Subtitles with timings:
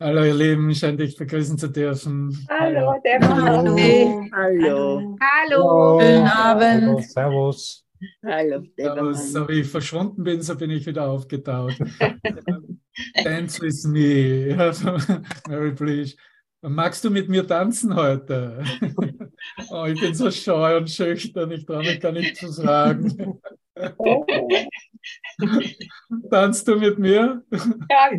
[0.00, 2.36] Hallo ihr Lieben, schön dich begrüßen zu dürfen.
[2.50, 3.76] Hallo, der Hallo.
[4.32, 5.16] Hallo.
[5.20, 6.00] Hallo.
[6.00, 6.82] Schönen Abend.
[6.82, 7.86] Hallo, servus.
[8.24, 9.32] Hallo, servus.
[9.32, 11.78] So wie ich verschwunden bin, so bin ich wieder aufgetaucht.
[13.24, 14.56] Dance with me.
[15.48, 16.16] Mary, please.
[16.62, 18.64] Magst du mit mir tanzen heute?
[19.70, 23.40] Oh, ich bin so scheu und schüchtern, ich traue mich gar nicht zu fragen.
[26.30, 27.42] Tanzt du mit mir?
[27.90, 28.10] Ja.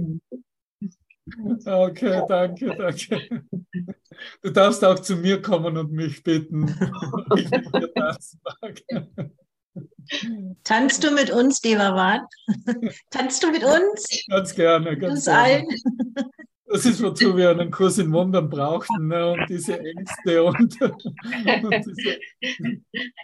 [1.65, 3.45] Okay, danke, danke.
[4.41, 6.63] Du darfst auch zu mir kommen und mich bitten,
[7.29, 8.81] ob ich mit dir tanzen mag.
[10.65, 12.21] Tanzt du mit uns, Devavat?
[13.11, 14.25] Tanzt du mit uns?
[14.27, 15.39] Ganz gerne, ganz Uns gerne.
[15.39, 15.67] allen?
[16.73, 19.07] Das ist, wozu wir einen Kurs in Wundern brauchten.
[19.07, 19.31] Ne?
[19.33, 22.19] Und diese Ängste und, und diese,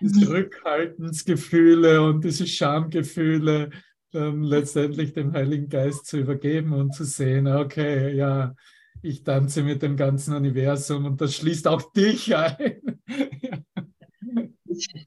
[0.01, 3.71] diese Rückhaltensgefühle und diese Schamgefühle
[4.11, 8.53] dann letztendlich dem Heiligen Geist zu übergeben und zu sehen, okay, ja,
[9.01, 12.99] ich tanze mit dem ganzen Universum und das schließt auch dich ein.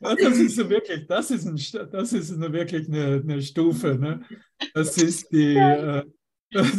[0.02, 3.94] Ja, das ist so wirklich, das ist, ein, das ist eine, wirklich eine, eine Stufe.
[3.94, 4.20] Ne?
[4.74, 6.02] Das ist die, äh,
[6.52, 6.76] das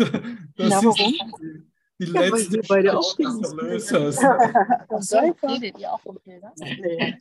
[0.57, 0.95] Na, ist warum?
[0.95, 1.63] die,
[1.99, 3.52] die Ja, weil letzte wir beide auch des.
[3.52, 4.17] Erlösers.
[4.99, 6.52] So, Redet ihr auch vom Pilger?
[6.57, 7.16] Nee.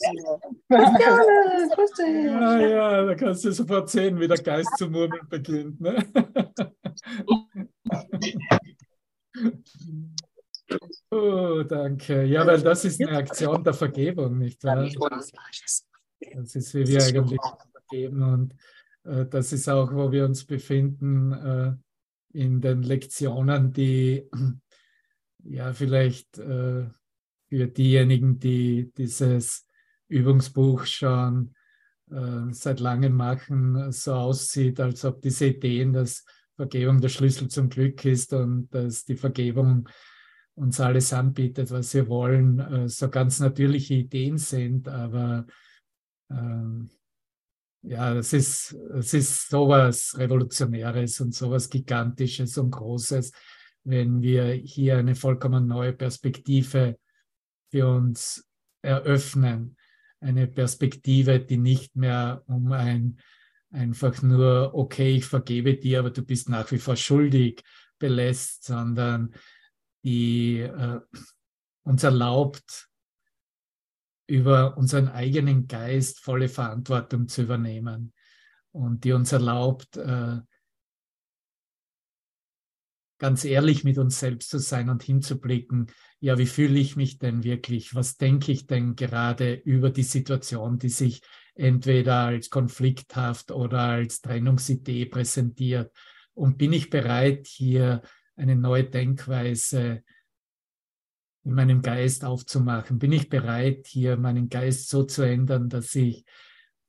[0.69, 2.25] Grüß dich.
[2.27, 5.80] Ja, ja, da kannst du sofort sehen, wie der Geist zu murmeln beginnt.
[5.80, 6.05] Ne?
[11.11, 12.25] Oh, danke.
[12.25, 14.89] Ja, weil das ist eine Aktion der Vergebung, nicht wahr?
[16.34, 17.41] Das ist, wie wir eigentlich
[17.73, 18.23] vergeben.
[18.23, 18.55] Und
[19.05, 21.73] äh, das ist auch, wo wir uns befinden äh,
[22.33, 24.28] in den Lektionen, die
[25.44, 26.86] ja vielleicht äh,
[27.48, 29.66] für diejenigen, die dieses
[30.08, 31.55] Übungsbuch schon
[32.11, 36.24] äh, seit langem machen, so aussieht, als ob diese Ideen, dass
[36.56, 39.89] Vergebung der Schlüssel zum Glück ist und dass die Vergebung
[40.55, 45.46] uns alles anbietet, was wir wollen, äh, so ganz natürliche Ideen sind, aber
[46.30, 46.90] ähm,
[47.83, 53.33] ja, das ist, das ist sowas Revolutionäres und sowas Gigantisches und Großes,
[53.85, 56.98] wenn wir hier eine vollkommen neue Perspektive
[57.70, 58.48] für uns
[58.83, 59.77] eröffnen.
[60.20, 63.19] Eine Perspektive, die nicht mehr um ein
[63.73, 67.63] einfach nur, okay, ich vergebe dir, aber du bist nach wie vor schuldig
[67.99, 69.35] belässt, sondern
[70.05, 71.01] die äh,
[71.85, 72.89] uns erlaubt,
[74.27, 78.12] über unseren eigenen Geist volle Verantwortung zu übernehmen
[78.72, 80.40] und die uns erlaubt, äh,
[83.18, 87.44] ganz ehrlich mit uns selbst zu sein und hinzublicken, ja, wie fühle ich mich denn
[87.44, 87.94] wirklich?
[87.94, 91.22] Was denke ich denn gerade über die Situation, die sich
[91.54, 95.94] entweder als konflikthaft oder als Trennungsidee präsentiert?
[96.34, 98.02] Und bin ich bereit, hier
[98.34, 100.02] eine neue Denkweise
[101.45, 102.98] in meinem Geist aufzumachen?
[102.98, 106.25] Bin ich bereit, hier meinen Geist so zu ändern, dass ich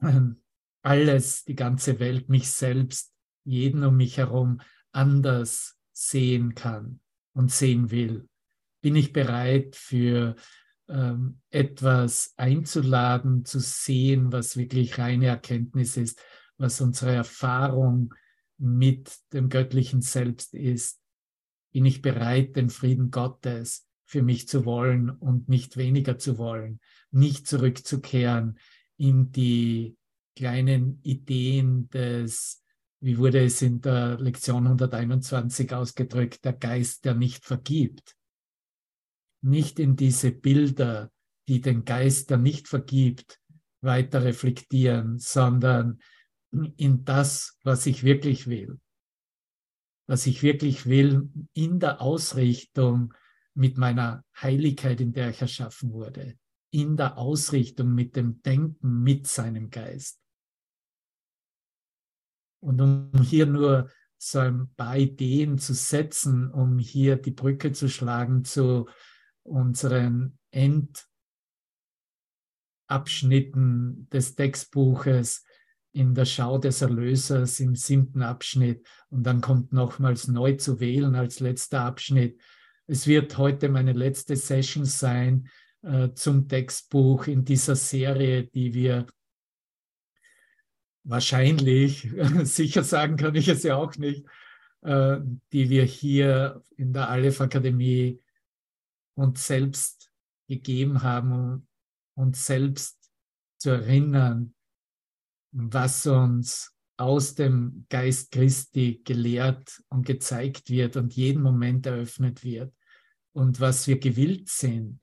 [0.01, 0.41] ähm,
[0.81, 3.13] alles, die ganze Welt, mich selbst,
[3.45, 4.61] jeden um mich herum
[4.91, 6.99] anders sehen kann
[7.33, 8.27] und sehen will?
[8.81, 10.35] Bin ich bereit für
[10.89, 16.21] ähm, etwas einzuladen, zu sehen, was wirklich reine Erkenntnis ist,
[16.57, 18.13] was unsere Erfahrung
[18.57, 20.99] mit dem göttlichen Selbst ist?
[21.71, 26.79] Bin ich bereit, den Frieden Gottes für mich zu wollen und nicht weniger zu wollen,
[27.09, 28.59] nicht zurückzukehren
[28.95, 29.97] in die
[30.35, 32.63] kleinen Ideen des,
[32.99, 38.15] wie wurde es in der Lektion 121 ausgedrückt, der Geist, der nicht vergibt.
[39.41, 41.11] Nicht in diese Bilder,
[41.47, 43.39] die den Geist, der nicht vergibt,
[43.81, 45.99] weiter reflektieren, sondern
[46.77, 48.79] in das, was ich wirklich will.
[50.05, 53.15] Was ich wirklich will in der Ausrichtung
[53.55, 56.37] mit meiner Heiligkeit, in der ich erschaffen wurde,
[56.71, 60.19] in der Ausrichtung mit dem Denken mit seinem Geist.
[62.61, 67.89] Und um hier nur so ein paar Ideen zu setzen, um hier die Brücke zu
[67.89, 68.87] schlagen zu
[69.43, 70.39] unseren
[72.87, 75.43] Endabschnitten des Textbuches
[75.91, 78.87] in der Schau des Erlösers im siebten Abschnitt.
[79.09, 82.39] Und dann kommt nochmals neu zu wählen als letzter Abschnitt.
[82.87, 85.49] Es wird heute meine letzte Session sein
[85.83, 89.07] äh, zum Textbuch in dieser Serie, die wir
[91.03, 92.09] wahrscheinlich,
[92.43, 94.25] sicher sagen kann ich es ja auch nicht,
[94.81, 95.19] äh,
[95.51, 98.21] die wir hier in der Aleph Akademie
[99.15, 100.11] uns selbst
[100.47, 101.67] gegeben haben, um
[102.15, 103.11] uns selbst
[103.57, 104.53] zu erinnern,
[105.51, 112.73] was uns aus dem Geist Christi gelehrt und gezeigt wird und jeden Moment eröffnet wird.
[113.33, 114.99] Und was wir gewillt sind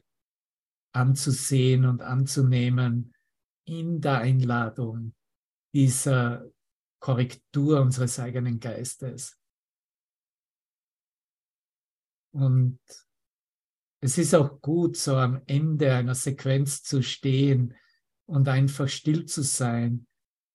[0.93, 3.15] anzusehen und anzunehmen
[3.65, 5.15] in der Einladung
[5.73, 6.51] dieser
[7.01, 9.39] Korrektur unseres eigenen Geistes.
[12.33, 12.81] Und
[14.03, 17.75] es ist auch gut, so am Ende einer Sequenz zu stehen
[18.27, 20.07] und einfach still zu sein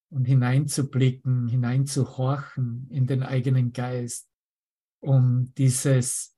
[0.10, 4.30] und hineinzublicken, hineinzuhorchen in den eigenen Geist,
[5.02, 6.38] um dieses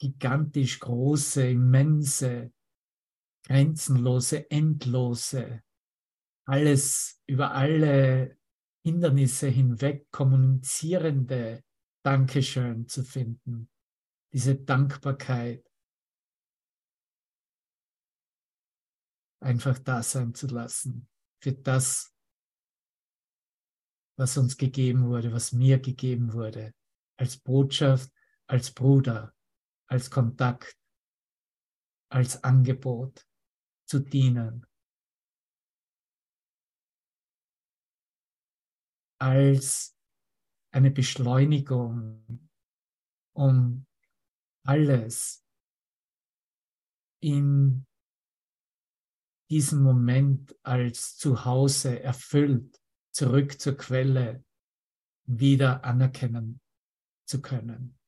[0.00, 2.52] gigantisch große, immense,
[3.44, 5.62] grenzenlose, endlose,
[6.46, 8.36] alles über alle
[8.84, 11.62] Hindernisse hinweg kommunizierende
[12.02, 13.68] Dankeschön zu finden
[14.32, 15.64] diese Dankbarkeit
[19.40, 21.08] einfach da sein zu lassen
[21.40, 22.14] für das,
[24.18, 26.74] was uns gegeben wurde, was mir gegeben wurde,
[27.16, 28.10] als Botschaft,
[28.48, 29.34] als Bruder,
[29.88, 30.76] als Kontakt,
[32.10, 33.26] als Angebot
[33.86, 34.66] zu dienen,
[39.20, 39.96] als
[40.72, 42.48] eine Beschleunigung,
[43.34, 43.86] um
[44.64, 45.44] alles
[47.20, 47.87] in
[49.50, 52.80] diesem Moment als Zuhause erfüllt,
[53.10, 54.44] zurück zur Quelle
[55.24, 56.60] wieder anerkennen
[57.26, 57.98] zu können.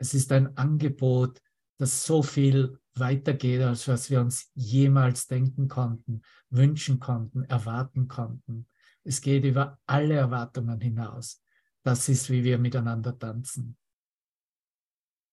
[0.00, 1.42] Es ist ein Angebot,
[1.78, 8.68] das so viel weitergeht, als was wir uns jemals denken konnten, wünschen konnten, erwarten konnten.
[9.04, 11.42] Es geht über alle Erwartungen hinaus.
[11.82, 13.76] Das ist, wie wir miteinander tanzen.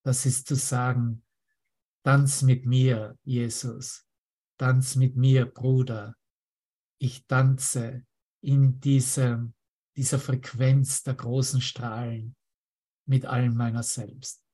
[0.04, 1.25] Das ist zu sagen,
[2.06, 4.06] tanz mit mir, Jesus,
[4.60, 6.16] tanz mit mir, Bruder.
[7.02, 8.06] Ich tanze
[8.42, 9.56] in diesem,
[9.98, 12.36] dieser Frequenz der großen Strahlen
[13.08, 14.46] mit allem meiner selbst.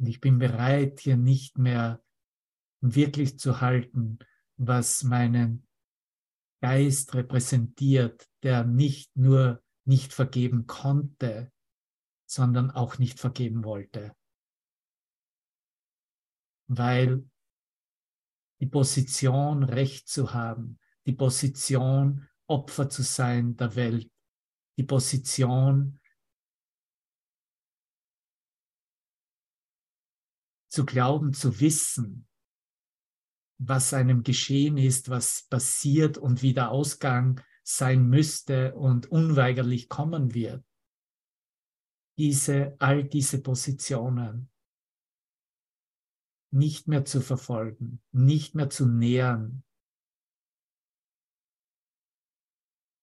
[0.00, 2.02] Und ich bin bereit, hier nicht mehr
[2.80, 4.18] wirklich zu halten,
[4.56, 5.64] was meinen
[6.60, 11.52] Geist repräsentiert, der nicht nur nicht vergeben konnte,
[12.28, 14.15] sondern auch nicht vergeben wollte.
[16.68, 17.24] Weil
[18.60, 24.10] die Position, Recht zu haben, die Position, Opfer zu sein der Welt,
[24.78, 26.00] die Position,
[30.68, 32.28] zu glauben, zu wissen,
[33.58, 40.34] was einem geschehen ist, was passiert und wie der Ausgang sein müsste und unweigerlich kommen
[40.34, 40.64] wird.
[42.18, 44.50] Diese, all diese Positionen
[46.50, 49.64] nicht mehr zu verfolgen, nicht mehr zu nähern,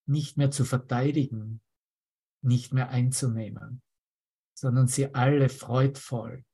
[0.06, 1.62] nicht mehr zu verteidigen,
[2.42, 3.82] nicht mehr einzunehmen,
[4.54, 6.44] sondern sie alle freudvoll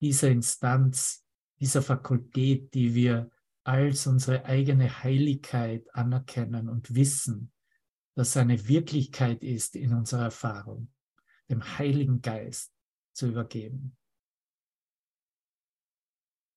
[0.00, 1.24] dieser Instanz,
[1.60, 3.30] dieser Fakultät, die wir
[3.64, 7.52] als unsere eigene Heiligkeit anerkennen und wissen,
[8.14, 10.92] das eine Wirklichkeit ist in unserer Erfahrung,
[11.48, 12.72] dem Heiligen Geist
[13.12, 13.96] zu übergeben.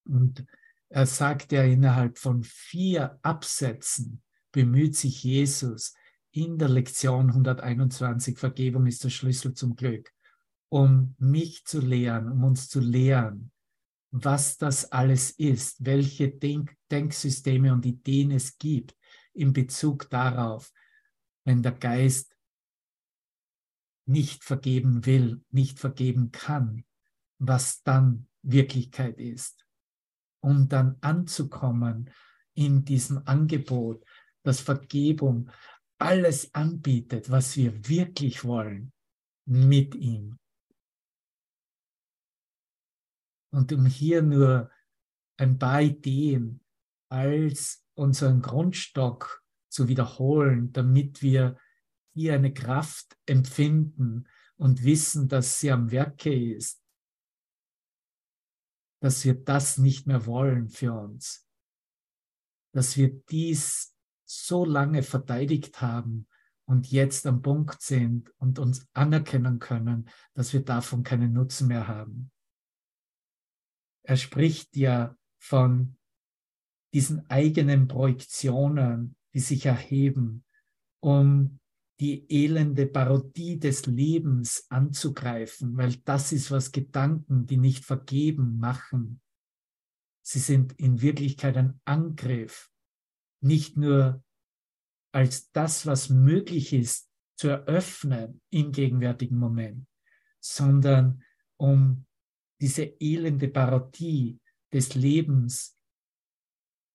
[0.07, 0.45] Und
[0.89, 4.21] er sagt ja innerhalb von vier Absätzen
[4.51, 5.93] bemüht sich Jesus
[6.31, 10.13] in der Lektion 121, Vergebung ist der Schlüssel zum Glück,
[10.69, 13.51] um mich zu lehren, um uns zu lehren,
[14.11, 18.95] was das alles ist, welche Denk Denksysteme und Ideen es gibt
[19.33, 20.71] in Bezug darauf,
[21.43, 22.35] wenn der Geist
[24.05, 26.85] nicht vergeben will, nicht vergeben kann,
[27.39, 29.66] was dann Wirklichkeit ist.
[30.39, 32.09] Um dann anzukommen
[32.53, 34.03] in diesem Angebot,
[34.43, 35.51] dass Vergebung
[35.99, 38.91] alles anbietet, was wir wirklich wollen,
[39.45, 40.39] mit ihm.
[43.51, 44.69] Und um hier nur
[45.37, 46.61] ein paar Ideen
[47.09, 51.57] als unseren Grundstock zu wiederholen, damit wir
[52.13, 54.27] hier eine Kraft empfinden
[54.57, 56.81] und wissen, dass sie am Werke ist,
[58.99, 61.47] dass wir das nicht mehr wollen für uns,
[62.73, 66.27] dass wir dies so lange verteidigt haben
[66.65, 71.87] und jetzt am Punkt sind und uns anerkennen können, dass wir davon keinen Nutzen mehr
[71.87, 72.31] haben.
[74.03, 75.97] Er spricht ja von
[76.93, 80.43] diesen eigenen Projektionen, die sich erheben,
[80.99, 81.59] um
[81.99, 89.21] die elende Parodie des Lebens anzugreifen, weil das ist, was Gedanken, die nicht vergeben, machen.
[90.21, 92.69] Sie sind in Wirklichkeit ein Angriff
[93.41, 94.23] nicht nur
[95.11, 99.87] als das, was möglich ist, zu eröffnen im gegenwärtigen Moment,
[100.39, 101.23] sondern
[101.57, 102.05] um
[102.59, 104.39] diese elende Parodie
[104.73, 105.77] des Lebens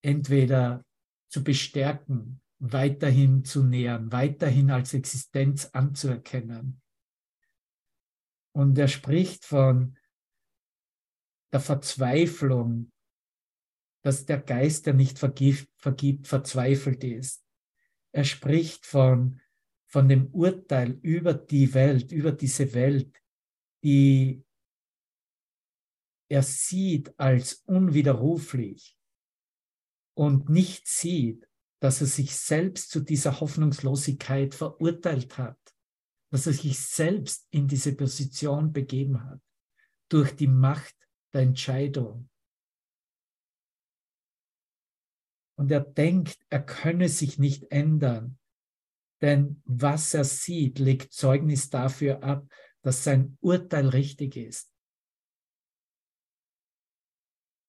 [0.02, 0.84] entweder
[1.30, 6.80] zu bestärken, weiterhin zu nähern, weiterhin als Existenz anzuerkennen.
[8.54, 9.98] Und er spricht von
[11.52, 12.92] der Verzweiflung,
[14.04, 17.44] dass der Geist, der nicht vergibt, vergibt verzweifelt ist.
[18.14, 19.40] Er spricht von,
[19.88, 23.20] von dem Urteil über die Welt, über diese Welt,
[23.82, 24.44] die
[26.30, 28.96] er sieht als unwiderruflich
[30.14, 31.48] und nicht sieht,
[31.82, 35.58] dass er sich selbst zu dieser Hoffnungslosigkeit verurteilt hat,
[36.30, 39.40] dass er sich selbst in diese Position begeben hat,
[40.08, 40.94] durch die Macht
[41.34, 42.30] der Entscheidung.
[45.58, 48.38] Und er denkt, er könne sich nicht ändern,
[49.20, 52.46] denn was er sieht, legt Zeugnis dafür ab,
[52.82, 54.72] dass sein Urteil richtig ist,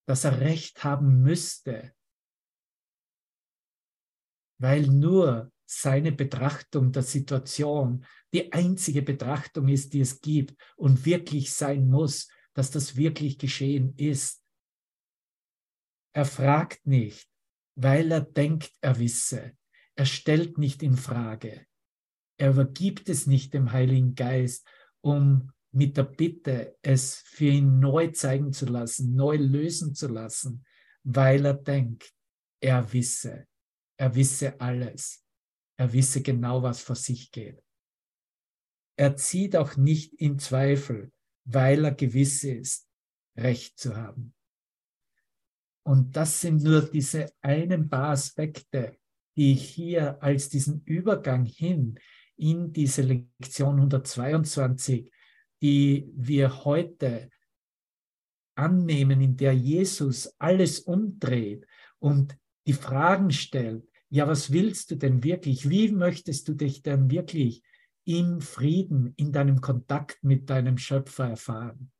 [0.06, 1.96] dass er Recht haben müsste,
[4.64, 11.54] weil nur seine Betrachtung der Situation die einzige Betrachtung ist, die es gibt und wirklich
[11.54, 14.42] sein muss, dass das wirklich geschehen ist.
[16.16, 17.28] Er fragt nicht,
[17.76, 19.52] weil er denkt, er wisse.
[19.96, 21.66] Er stellt nicht in Frage.
[22.38, 24.66] Er übergibt es nicht dem Heiligen Geist,
[25.02, 30.64] um mit der Bitte, es für ihn neu zeigen zu lassen, neu lösen zu lassen,
[31.04, 32.14] weil er denkt,
[32.62, 33.46] er wisse.
[33.98, 35.24] Er wisse alles.
[35.78, 37.62] Er wisse genau, was vor sich geht.
[38.96, 41.12] Er zieht auch nicht in Zweifel,
[41.46, 42.88] weil er gewiss ist,
[43.36, 44.36] Recht zu haben.
[45.86, 48.98] Und das sind nur diese einen paar Aspekte,
[49.36, 52.00] die ich hier als diesen Übergang hin
[52.36, 55.12] in diese Lektion 122,
[55.62, 57.30] die wir heute
[58.56, 61.66] annehmen, in der Jesus alles umdreht
[62.00, 65.70] und die Fragen stellt, ja, was willst du denn wirklich?
[65.70, 67.64] Wie möchtest du dich denn wirklich
[68.06, 71.92] im Frieden, in deinem Kontakt mit deinem Schöpfer erfahren.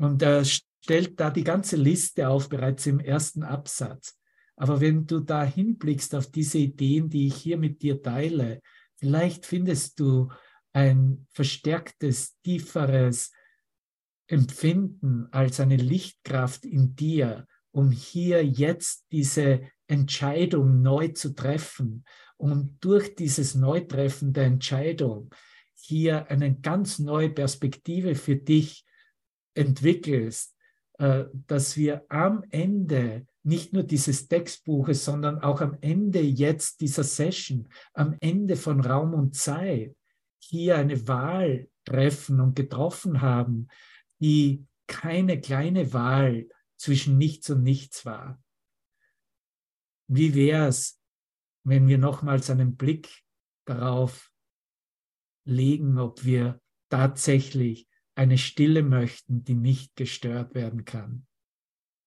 [0.00, 4.16] Und er stellt da die ganze Liste auf, bereits im ersten Absatz.
[4.56, 8.60] Aber wenn du da hinblickst auf diese Ideen, die ich hier mit dir teile,
[8.96, 10.30] vielleicht findest du
[10.72, 13.32] ein verstärktes, tieferes
[14.28, 22.04] Empfinden als eine Lichtkraft in dir, um hier jetzt diese Entscheidung neu zu treffen.
[22.36, 25.30] Und durch dieses Neutreffen der Entscheidung
[25.74, 28.84] hier eine ganz neue Perspektive für dich
[29.54, 30.54] entwickelst,
[30.98, 37.04] äh, dass wir am Ende nicht nur dieses Textbuches, sondern auch am Ende jetzt dieser
[37.04, 39.96] Session, am Ende von Raum und Zeit,
[40.38, 43.68] hier eine Wahl treffen und getroffen haben,
[44.20, 46.46] die keine kleine Wahl
[46.78, 48.42] zwischen nichts und nichts war.
[50.06, 50.98] Wie wäre es,
[51.64, 53.24] wenn wir nochmals einen Blick
[53.66, 54.32] darauf
[55.44, 61.26] legen, ob wir tatsächlich eine Stille möchten, die nicht gestört werden kann.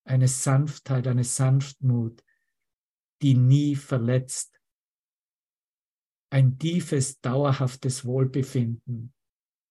[0.04, 2.24] Eine Sanftheit, eine Sanftmut,
[3.22, 4.60] die nie verletzt.
[6.32, 9.14] Ein tiefes, dauerhaftes Wohlbefinden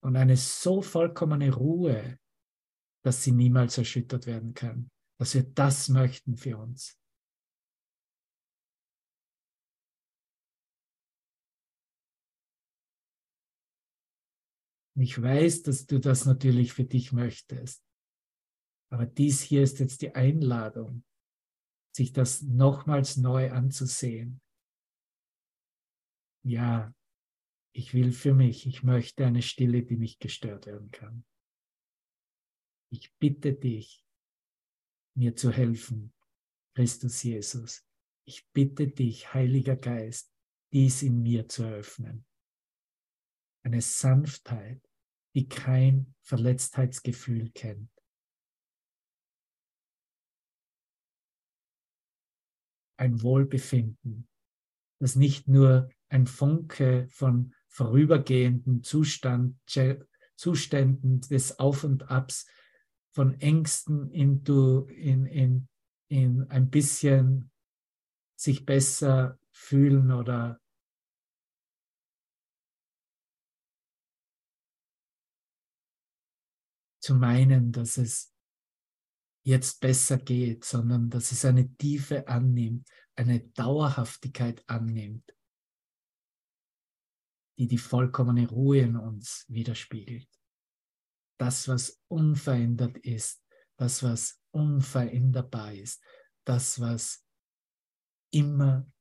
[0.02, 2.18] und eine so vollkommene Ruhe,
[3.02, 4.89] dass sie niemals erschüttert werden kann.
[5.20, 6.98] Dass wir das möchten für uns.
[14.98, 17.84] Ich weiß, dass du das natürlich für dich möchtest.
[18.90, 21.04] Aber dies hier ist jetzt die Einladung,
[21.94, 24.40] sich das nochmals neu anzusehen.
[26.46, 26.94] Ja,
[27.74, 31.26] ich will für mich, ich möchte eine Stille, die nicht gestört werden kann.
[32.90, 34.06] Ich bitte dich,
[35.14, 36.12] mir zu helfen,
[36.74, 37.84] Christus Jesus.
[38.24, 40.32] Ich bitte dich, Heiliger Geist,
[40.72, 42.24] dies in mir zu eröffnen.
[43.62, 44.80] Eine Sanftheit,
[45.34, 47.90] die kein Verletztheitsgefühl kennt.
[52.96, 54.28] Ein Wohlbefinden,
[54.98, 59.58] das nicht nur ein Funke von vorübergehenden Zustand,
[60.36, 62.46] Zuständen des Auf und Abs,
[63.12, 64.44] von Ängsten in,
[64.94, 65.68] in, in,
[66.08, 67.50] in ein bisschen
[68.36, 70.60] sich besser fühlen oder
[77.00, 78.32] zu meinen, dass es
[79.42, 85.34] jetzt besser geht, sondern dass es eine Tiefe annimmt, eine Dauerhaftigkeit annimmt,
[87.58, 90.28] die die vollkommene Ruhe in uns widerspiegelt.
[91.40, 93.42] Das, was unverändert ist,
[93.78, 96.04] das, was unveränderbar ist,
[96.44, 97.26] das, was
[98.30, 98.92] immer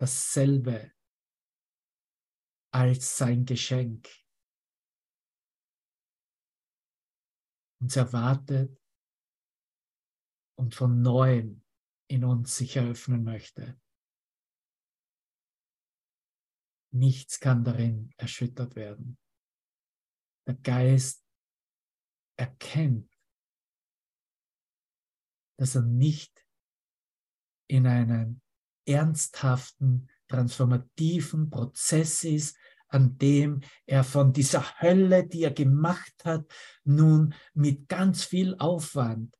[0.00, 0.92] dasselbe
[2.74, 4.08] als sein Geschenk
[7.80, 8.76] uns erwartet
[10.58, 11.64] und von neuem
[12.08, 13.80] in uns sich eröffnen möchte.
[16.92, 19.16] Nichts kann darin erschüttert werden.
[20.48, 21.21] Der Geist
[22.36, 23.10] erkennt,
[25.58, 26.44] dass er nicht
[27.68, 28.40] in einem
[28.86, 32.56] ernsthaften, transformativen Prozess ist,
[32.88, 36.46] an dem er von dieser Hölle, die er gemacht hat,
[36.84, 39.36] nun mit ganz viel Aufwand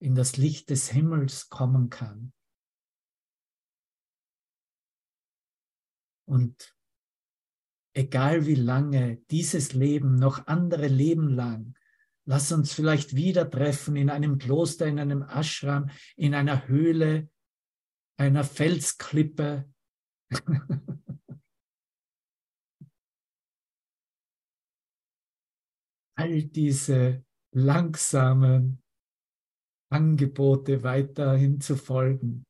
[0.00, 2.32] in das Licht des Himmels kommen kann.
[6.26, 6.74] Und
[7.94, 11.74] egal wie lange dieses Leben, noch andere Leben lang,
[12.26, 17.30] lass uns vielleicht wieder treffen in einem Kloster, in einem Ashram, in einer Höhle,
[18.16, 19.68] einer Felsklippe.
[26.16, 28.80] All diese langsamen
[29.90, 32.44] Angebote weiterhin zu folgen.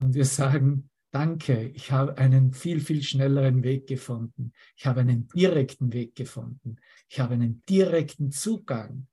[0.00, 4.52] Und wir sagen, danke, ich habe einen viel, viel schnelleren Weg gefunden.
[4.76, 6.76] Ich habe einen direkten Weg gefunden.
[7.08, 9.08] Ich habe einen direkten Zugang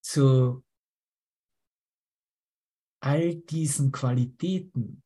[0.00, 0.64] zu
[3.00, 5.02] all diesen Qualitäten,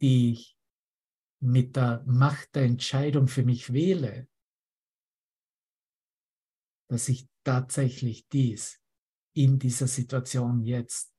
[0.00, 0.58] die ich
[1.40, 4.28] mit der Macht der Entscheidung für mich wähle,
[6.88, 8.82] dass ich tatsächlich dies
[9.34, 11.14] in dieser Situation jetzt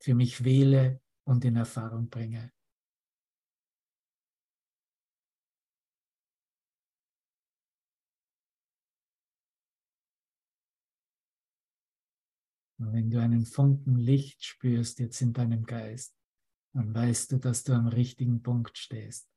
[0.00, 2.52] für mich wähle und in Erfahrung bringe.
[12.78, 16.14] Und wenn du einen Funken Licht spürst jetzt in deinem Geist,
[16.74, 19.33] dann weißt du, dass du am richtigen Punkt stehst.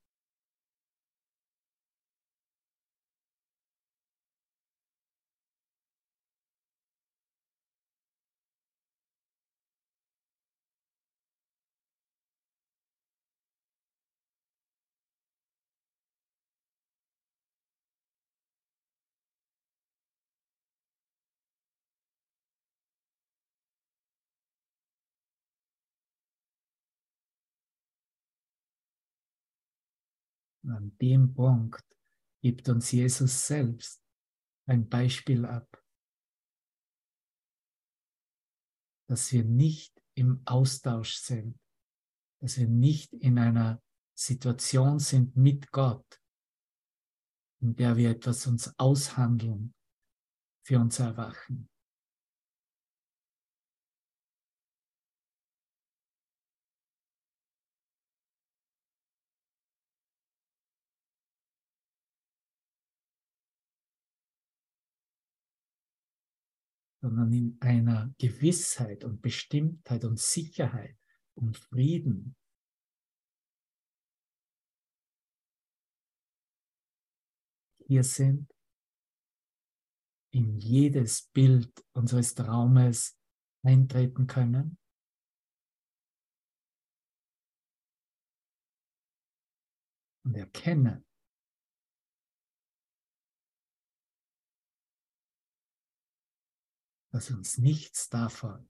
[30.68, 31.84] An dem Punkt
[32.42, 34.04] gibt uns Jesus selbst
[34.68, 35.84] ein Beispiel ab,
[39.10, 41.58] dass wir nicht im Austausch sind,
[42.42, 43.82] dass wir nicht in einer
[44.14, 46.22] Situation sind mit Gott,
[47.62, 49.74] in der wir etwas uns aushandeln
[50.66, 51.70] für unser Erwachen.
[67.08, 70.98] Sondern in einer Gewissheit und Bestimmtheit und Sicherheit
[71.36, 72.36] und Frieden.
[77.86, 78.54] Hier sind
[80.34, 83.18] in jedes Bild unseres Traumes
[83.64, 84.78] eintreten können.
[90.26, 91.07] Und erkennen,
[97.18, 98.70] dass uns nichts davon,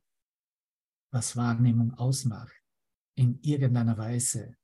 [1.12, 2.56] was Wahrnehmung ausmacht,
[3.18, 4.56] in irgendeiner Weise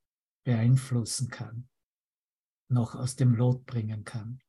[0.45, 1.67] beeinflussen kann,
[2.69, 4.41] noch aus dem Lot bringen kann.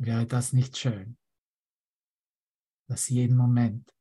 [0.00, 1.16] Wäre das nicht schön,
[2.88, 3.94] dass jeden Moment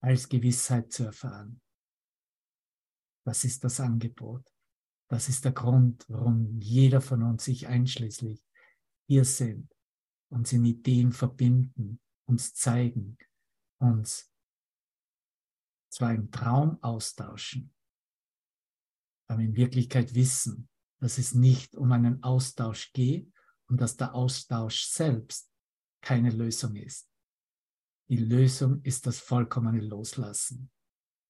[0.00, 1.62] als Gewissheit zu erfahren,
[3.24, 4.44] das ist das Angebot.
[5.08, 8.44] Das ist der Grund, warum jeder von uns, sich einschließlich,
[9.06, 9.72] hier sind,
[10.30, 13.18] uns in Ideen verbinden, uns zeigen,
[13.78, 14.32] uns
[15.90, 17.72] zwar im Traum austauschen,
[19.28, 20.68] aber in Wirklichkeit wissen,
[21.00, 23.32] dass es nicht um einen Austausch geht
[23.68, 25.50] und dass der Austausch selbst
[26.02, 27.10] keine Lösung ist.
[28.08, 30.70] Die Lösung ist das vollkommene Loslassen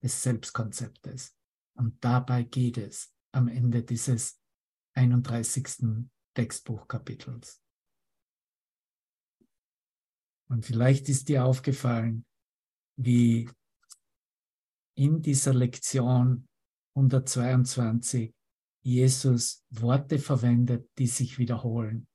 [0.03, 1.35] des Selbstkonzeptes.
[1.75, 4.39] Und dabei geht es am Ende dieses
[4.93, 6.07] 31.
[6.33, 7.64] Textbuchkapitels.
[10.47, 12.25] Und vielleicht ist dir aufgefallen,
[12.97, 13.49] wie
[14.95, 16.47] in dieser Lektion
[16.95, 18.33] 122
[18.81, 22.07] Jesus Worte verwendet, die sich wiederholen.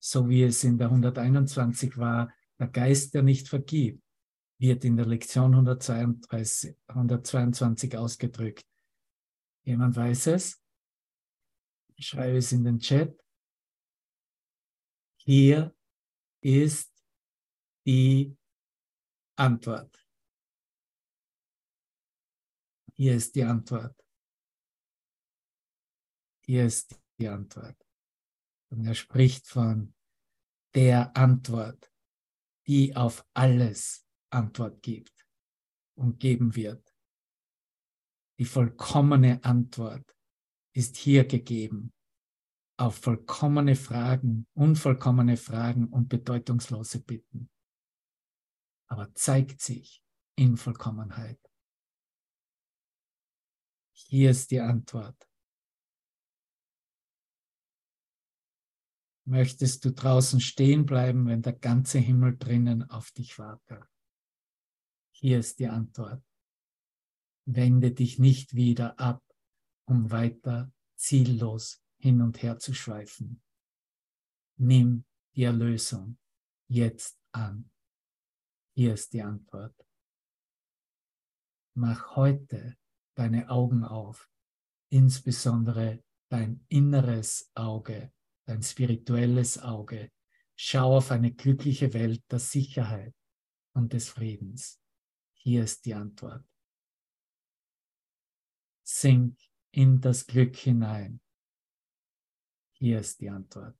[0.00, 4.02] So wie es in der 121 war, der Geist, der nicht vergibt,
[4.58, 8.66] wird in der Lektion 132, 122 ausgedrückt.
[9.64, 10.60] Jemand weiß es?
[11.96, 13.18] Ich schreibe es in den Chat.
[15.16, 15.74] Hier
[16.42, 16.93] ist
[17.86, 18.36] die
[19.36, 20.06] Antwort.
[22.94, 23.96] Hier ist die Antwort.
[26.44, 27.76] Hier ist die Antwort.
[28.70, 29.94] Und er spricht von
[30.74, 31.90] der Antwort,
[32.66, 35.26] die auf alles Antwort gibt
[35.96, 36.94] und geben wird.
[38.38, 40.16] Die vollkommene Antwort
[40.72, 41.92] ist hier gegeben
[42.76, 47.48] auf vollkommene Fragen, unvollkommene Fragen und bedeutungslose Bitten.
[48.94, 50.04] Aber zeigt sich
[50.36, 51.40] in Vollkommenheit.
[53.92, 55.28] Hier ist die Antwort.
[59.26, 63.82] Möchtest du draußen stehen bleiben, wenn der ganze Himmel drinnen auf dich wartet?
[65.10, 66.22] Hier ist die Antwort.
[67.46, 69.24] Wende dich nicht wieder ab,
[69.86, 73.42] um weiter ziellos hin und her zu schweifen.
[74.56, 75.04] Nimm
[75.34, 76.16] die Erlösung
[76.68, 77.72] jetzt an.
[78.74, 79.74] Hier ist die Antwort.
[81.76, 82.76] Mach heute
[83.16, 84.30] deine Augen auf,
[84.90, 88.12] insbesondere dein inneres Auge,
[88.46, 90.10] dein spirituelles Auge.
[90.56, 93.14] Schau auf eine glückliche Welt der Sicherheit
[93.74, 94.80] und des Friedens.
[95.34, 96.44] Hier ist die Antwort.
[98.84, 99.38] Sink
[99.72, 101.20] in das Glück hinein
[102.84, 103.78] hier ist die Antwort.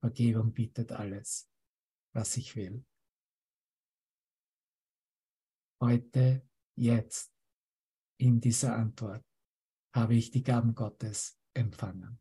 [0.00, 1.50] Vergebung bietet alles,
[2.12, 2.84] was ich will.
[5.80, 6.42] Heute,
[6.76, 7.32] jetzt,
[8.20, 9.24] in dieser Antwort
[9.94, 12.20] habe ich die Gaben Gottes empfangen.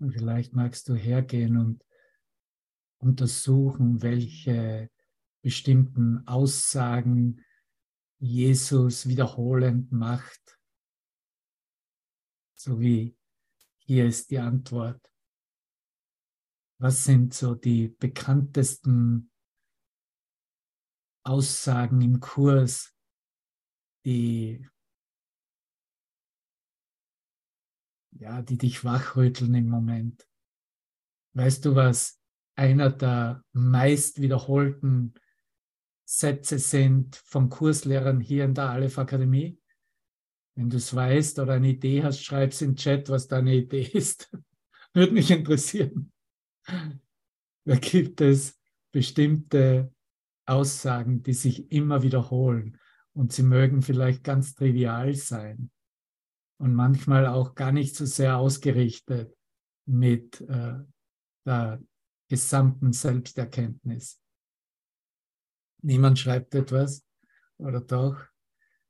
[0.00, 1.84] Und vielleicht magst du hergehen und
[2.98, 4.90] untersuchen, welche
[5.42, 7.44] bestimmten Aussagen
[8.18, 10.58] Jesus wiederholend macht.
[12.54, 13.16] So wie
[13.78, 15.00] hier ist die Antwort.
[16.78, 19.30] Was sind so die bekanntesten
[21.24, 22.94] Aussagen im Kurs,
[24.06, 24.66] die
[28.12, 30.26] ja, die dich wachrütteln im Moment.
[31.34, 32.20] Weißt du, was
[32.56, 35.14] einer der meist wiederholten
[36.04, 39.58] Sätze sind von Kurslehrern hier in der Aleph Akademie?
[40.56, 43.54] Wenn du es weißt oder eine Idee hast, schreib es in den Chat, was deine
[43.54, 44.30] Idee ist.
[44.92, 46.12] Würde mich interessieren.
[47.64, 48.58] Da gibt es
[48.90, 49.94] bestimmte
[50.46, 52.76] Aussagen, die sich immer wiederholen
[53.12, 55.70] und sie mögen vielleicht ganz trivial sein
[56.60, 59.34] und manchmal auch gar nicht so sehr ausgerichtet
[59.86, 60.74] mit äh,
[61.46, 61.82] der
[62.28, 64.20] gesamten Selbsterkenntnis.
[65.82, 67.02] Niemand schreibt etwas
[67.56, 68.22] oder doch,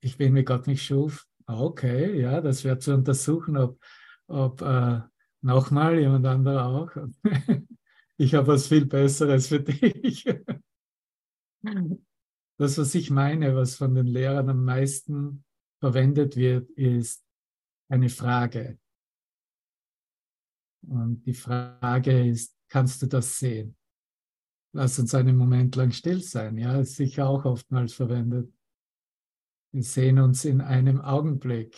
[0.01, 1.29] ich bin, wie Gott mich schuf.
[1.47, 3.81] Okay, ja, das wäre zu untersuchen, ob,
[4.27, 5.03] ob äh,
[5.41, 6.91] nochmal jemand anderer auch.
[8.17, 10.25] ich habe was viel Besseres für dich.
[12.59, 15.45] das, was ich meine, was von den Lehrern am meisten
[15.79, 17.25] verwendet wird, ist
[17.91, 18.79] eine Frage.
[20.87, 23.77] Und die Frage ist, kannst du das sehen?
[24.73, 26.57] Lass uns einen Moment lang still sein.
[26.57, 28.53] Ja, ist sicher auch oftmals verwendet.
[29.73, 31.77] Wir sehen uns in einem Augenblick.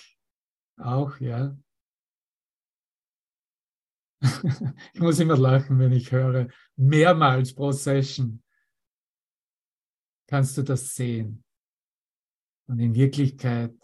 [0.79, 1.57] Auch, ja.
[4.93, 8.43] ich muss immer lachen, wenn ich höre, mehrmals pro Session
[10.29, 11.45] kannst du das sehen.
[12.69, 13.75] Und in Wirklichkeit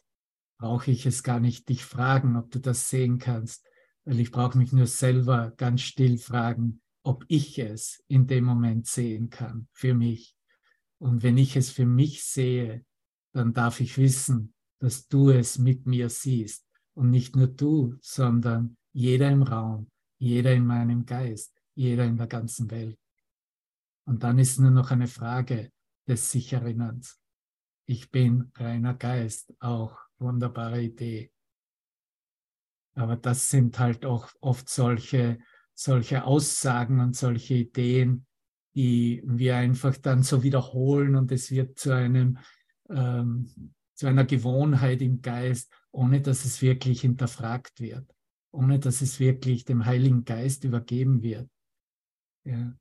[0.59, 3.67] brauche ich es gar nicht dich fragen, ob du das sehen kannst,
[4.05, 8.87] weil ich brauche mich nur selber ganz still fragen, ob ich es in dem Moment
[8.87, 10.37] sehen kann für mich.
[10.99, 12.85] Und wenn ich es für mich sehe,
[13.33, 16.67] dann darf ich wissen, dass du es mit mir siehst.
[16.95, 22.27] Und nicht nur du, sondern jeder im Raum, jeder in meinem Geist, jeder in der
[22.27, 22.99] ganzen Welt.
[24.05, 25.71] Und dann ist nur noch eine Frage
[26.09, 27.21] des sich Erinnerns.
[27.87, 31.31] Ich bin reiner Geist, auch wunderbare Idee.
[32.95, 35.39] Aber das sind halt auch oft solche,
[35.75, 38.27] solche Aussagen und solche Ideen,
[38.75, 42.39] die wir einfach dann so wiederholen und es wird zu einem,
[42.91, 48.13] ähm, zu einer Gewohnheit im Geist, ohne dass es wirklich hinterfragt wird,
[48.53, 51.49] ohne dass es wirklich dem Heiligen Geist übergeben wird.
[52.45, 52.77] Ja.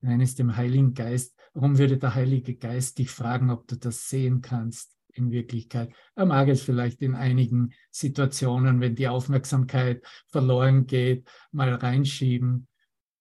[0.00, 4.08] Nein, ist dem Heiligen Geist, warum würde der Heilige Geist dich fragen, ob du das
[4.08, 5.92] sehen kannst in Wirklichkeit?
[6.14, 12.68] Er mag es vielleicht in einigen Situationen, wenn die Aufmerksamkeit verloren geht, mal reinschieben,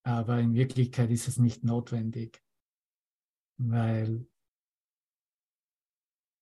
[0.03, 2.41] aber in Wirklichkeit ist es nicht notwendig,
[3.57, 4.25] weil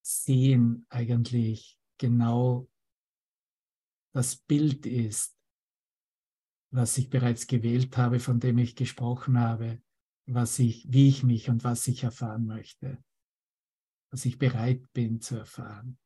[0.03, 2.67] Sehen eigentlich genau
[4.13, 5.37] das Bild ist,
[6.71, 9.81] was ich bereits gewählt habe, von dem ich gesprochen habe,
[10.25, 13.03] was ich, wie ich mich und was ich erfahren möchte,
[14.11, 15.97] was ich bereit bin zu erfahren.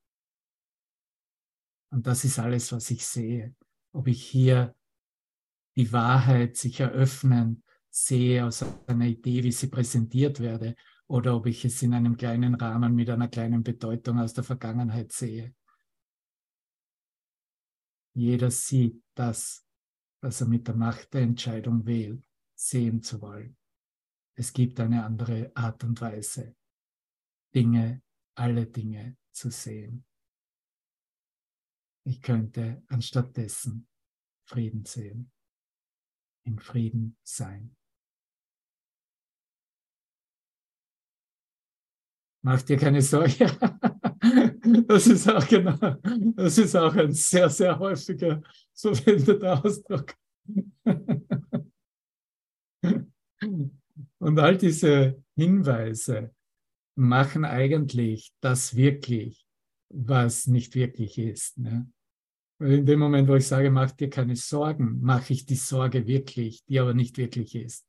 [1.91, 3.55] Und das ist alles, was ich sehe.
[3.93, 4.75] Ob ich hier
[5.75, 10.75] die Wahrheit sich eröffnen sehe aus einer Idee, wie sie präsentiert werde,
[11.07, 15.11] oder ob ich es in einem kleinen Rahmen mit einer kleinen Bedeutung aus der Vergangenheit
[15.11, 15.55] sehe.
[18.13, 19.65] Jeder sieht das,
[20.21, 23.55] was er mit der Macht der Entscheidung wählt, sehen zu wollen.
[24.35, 26.55] Es gibt eine andere Art und Weise,
[27.55, 28.03] Dinge,
[28.37, 30.05] alle Dinge zu sehen.
[32.05, 33.87] Ich könnte anstattdessen
[34.47, 35.31] Frieden sehen,
[36.45, 37.75] in Frieden sein.
[42.43, 43.47] Mach dir keine Sorge.
[44.87, 45.77] Das ist auch genau,
[46.35, 48.41] das ist auch ein sehr, sehr häufiger
[48.73, 50.15] verwendeter Ausdruck.
[54.17, 56.33] Und all diese Hinweise
[56.95, 59.45] machen eigentlich das wirklich,
[59.89, 61.57] was nicht wirklich ist.
[61.57, 61.91] Ne?
[62.57, 66.07] Weil in dem Moment, wo ich sage, mach dir keine Sorgen, mache ich die Sorge
[66.07, 67.85] wirklich, die aber nicht wirklich ist.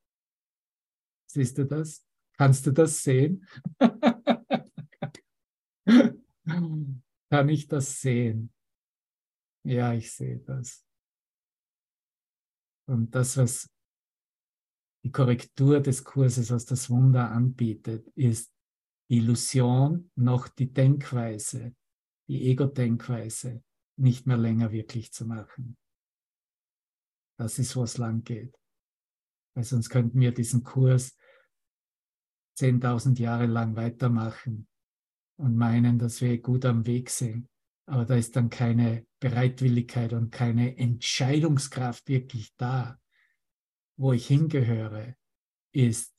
[1.31, 2.05] Siehst du das?
[2.37, 3.47] Kannst du das sehen?
[7.31, 8.53] Kann ich das sehen?
[9.65, 10.85] Ja, ich sehe das.
[12.89, 13.69] Und das, was
[15.05, 18.56] die Korrektur des Kurses, was das Wunder anbietet, ist
[19.09, 21.75] Illusion noch die Denkweise,
[22.29, 23.63] die Ego-Denkweise
[23.99, 25.77] nicht mehr länger wirklich zu machen.
[27.39, 28.59] Das ist, wo es lang geht.
[29.55, 31.17] Weil sonst könnten wir diesen Kurs
[32.59, 34.67] 10.000 Jahre lang weitermachen
[35.39, 37.49] und meinen, dass wir gut am Weg sind.
[37.89, 43.01] Aber da ist dann keine Bereitwilligkeit und keine Entscheidungskraft wirklich da,
[43.97, 45.17] wo ich hingehöre,
[45.73, 46.15] ist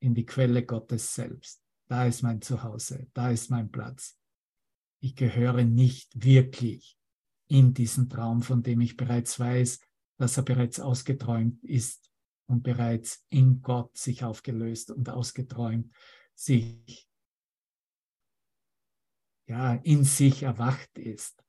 [0.00, 1.67] in die Quelle Gottes selbst.
[1.88, 4.18] Da ist mein Zuhause, da ist mein Platz.
[5.00, 6.98] Ich gehöre nicht wirklich
[7.48, 9.80] in diesen Traum, von dem ich bereits weiß,
[10.18, 12.12] dass er bereits ausgeträumt ist
[12.46, 15.94] und bereits in Gott sich aufgelöst und ausgeträumt,
[16.34, 17.08] sich
[19.46, 21.42] ja in sich erwacht ist.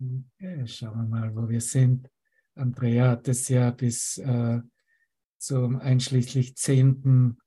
[0.00, 2.08] Okay, schauen wir mal, wo wir sind.
[2.58, 4.60] Andrea hat es ja bis äh,
[5.38, 7.38] zum einschließlich zehnten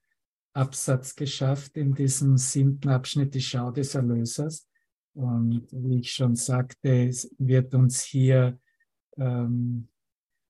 [0.53, 4.67] Absatz geschafft in diesem siebten Abschnitt, die Schau des Erlösers.
[5.13, 8.59] Und wie ich schon sagte, wird uns hier
[9.17, 9.89] ähm,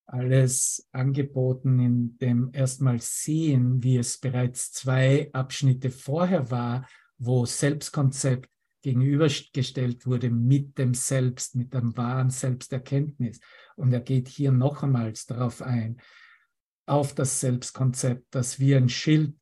[0.06, 8.50] alles angeboten in dem erstmal sehen, wie es bereits zwei Abschnitte vorher war, wo Selbstkonzept
[8.82, 13.39] gegenübergestellt wurde mit dem Selbst, mit dem wahren Selbsterkenntnis.
[13.82, 16.00] Und er geht hier nochmals darauf ein,
[16.86, 19.36] auf das Selbstkonzept, das wie ein Schild,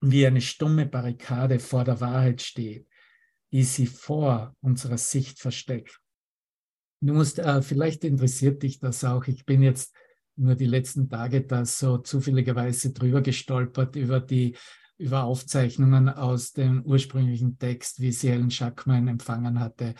[0.00, 2.88] wie eine stumme Barrikade vor der Wahrheit steht,
[3.52, 5.98] die sie vor unserer Sicht versteckt.
[7.00, 9.26] Du musst, äh, vielleicht interessiert dich das auch.
[9.26, 9.94] Ich bin jetzt
[10.36, 14.56] nur die letzten Tage da so zufälligerweise drüber gestolpert über die
[14.98, 19.94] über Aufzeichnungen aus dem ursprünglichen Text, wie sie Helen Schackmann empfangen hatte,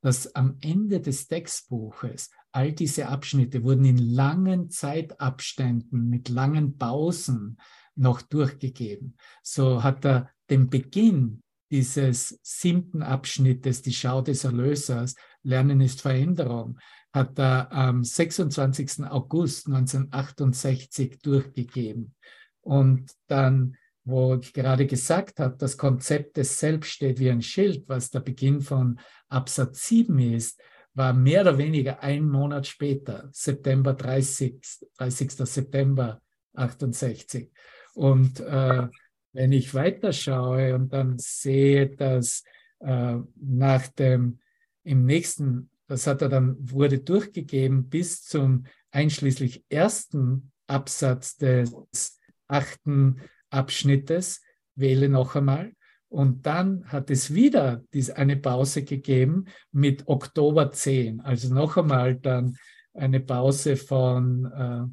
[0.00, 7.58] dass am Ende des Textbuches all diese Abschnitte wurden in langen Zeitabständen mit langen Pausen
[7.94, 9.16] noch durchgegeben.
[9.42, 16.78] So hat er den Beginn dieses siebten Abschnittes, die Schau des Erlösers, Lernen ist Veränderung,
[17.12, 19.04] hat er am 26.
[19.04, 22.14] August 1968 durchgegeben.
[22.62, 27.88] Und dann, wo ich gerade gesagt habe, das Konzept des Selbst steht wie ein Schild,
[27.88, 30.60] was der Beginn von Absatz 7 ist,
[30.94, 34.60] war mehr oder weniger ein Monat später, September 30,
[34.98, 35.32] 30.
[35.32, 36.20] September
[36.54, 37.50] 68.
[37.94, 38.88] Und äh,
[39.32, 42.42] wenn ich weiterschaue und dann sehe, dass
[42.80, 44.40] äh, nach dem,
[44.82, 53.20] im nächsten, das hat er dann, wurde durchgegeben bis zum einschließlich ersten Absatz des achten
[53.50, 54.42] Abschnittes,
[54.74, 55.72] wähle noch einmal.
[56.10, 57.84] Und dann hat es wieder
[58.16, 62.56] eine Pause gegeben mit Oktober 10, also noch einmal dann
[62.94, 64.86] eine Pause von, äh,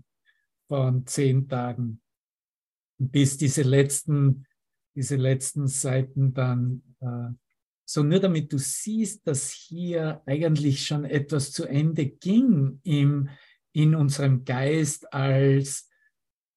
[0.67, 2.01] von zehn Tagen,
[2.99, 4.45] bis diese letzten,
[4.95, 7.33] diese letzten Seiten dann, äh,
[7.83, 13.29] so nur damit du siehst, dass hier eigentlich schon etwas zu Ende ging im,
[13.71, 15.89] in unserem Geist als,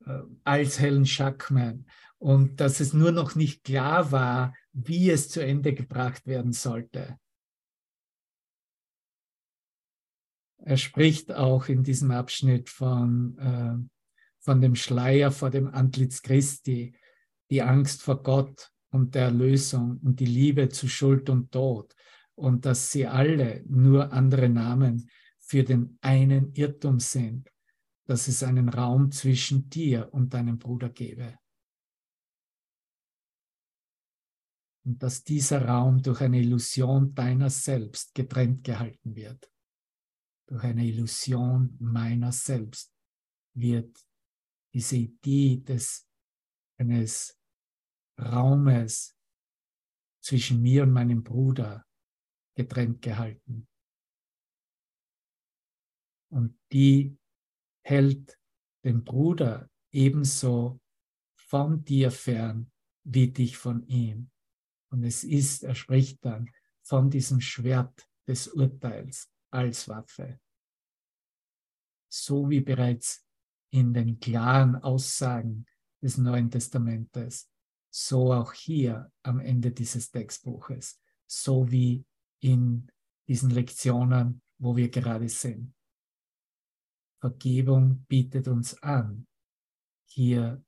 [0.04, 1.86] äh, als Helen Schackman
[2.20, 7.18] und dass es nur noch nicht klar war, wie es zu Ende gebracht werden sollte.
[10.59, 13.74] Er spricht auch in diesem Abschnitt von, äh,
[14.38, 16.94] von dem Schleier vor dem Antlitz Christi,
[17.48, 21.94] die Angst vor Gott und der Erlösung und die Liebe zu Schuld und Tod
[22.35, 27.50] und dass sie alle nur andere Namen für den einen Irrtum sind,
[28.04, 31.39] dass es einen Raum zwischen dir und deinem Bruder gebe.
[34.84, 39.50] Und dass dieser Raum durch eine Illusion deiner selbst getrennt gehalten wird.
[40.48, 42.92] Durch eine Illusion meiner selbst
[43.54, 44.04] wird
[44.72, 46.08] diese Idee des
[46.78, 47.38] eines
[48.18, 49.16] Raumes
[50.22, 51.86] zwischen mir und meinem Bruder
[52.56, 53.68] getrennt gehalten.
[56.30, 57.18] Und die
[57.84, 58.38] hält
[58.84, 60.80] den Bruder ebenso
[61.36, 62.70] von dir fern
[63.04, 64.29] wie dich von ihm.
[64.92, 66.50] Und es ist, er spricht dann
[66.83, 70.40] von diesem Schwert des Urteils als Waffe.
[72.12, 73.24] So wie bereits
[73.72, 75.66] in den klaren Aussagen
[76.03, 77.48] des Neuen Testamentes,
[77.92, 82.05] so auch hier am Ende dieses Textbuches, so wie
[82.40, 82.90] in
[83.29, 85.74] diesen Lektionen, wo wir gerade sind.
[87.20, 89.26] Vergebung bietet uns an,
[90.09, 90.64] hier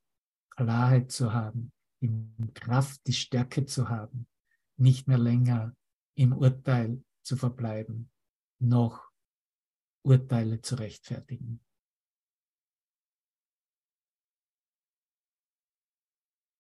[0.51, 1.73] Klarheit zu haben,
[2.11, 4.27] die Kraft, die Stärke zu haben,
[4.77, 5.77] nicht mehr länger
[6.15, 8.11] im Urteil zu verbleiben,
[8.59, 9.11] noch
[10.05, 11.61] Urteile zu rechtfertigen.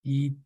[0.05, 0.41] Die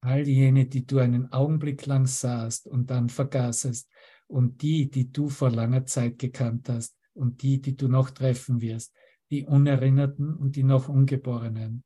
[0.00, 3.90] all jene, die du einen Augenblick lang sahst und dann vergaßest,
[4.28, 8.60] und die, die du vor langer Zeit gekannt hast, und die, die du noch treffen
[8.60, 8.94] wirst,
[9.30, 11.84] die Unerinnerten und die noch Ungeborenen.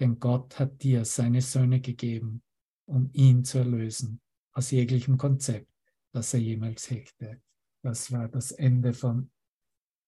[0.00, 2.42] Denn Gott hat dir seine Söhne gegeben,
[2.86, 4.20] um ihn zu erlösen
[4.52, 5.72] aus jeglichem Konzept,
[6.12, 7.42] das er jemals hegte.
[7.82, 9.30] Das war das Ende von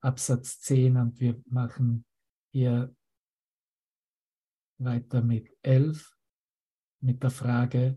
[0.00, 2.04] Absatz 10 und wir machen
[2.52, 2.94] hier
[4.78, 6.16] weiter mit 11
[7.02, 7.96] mit der Frage,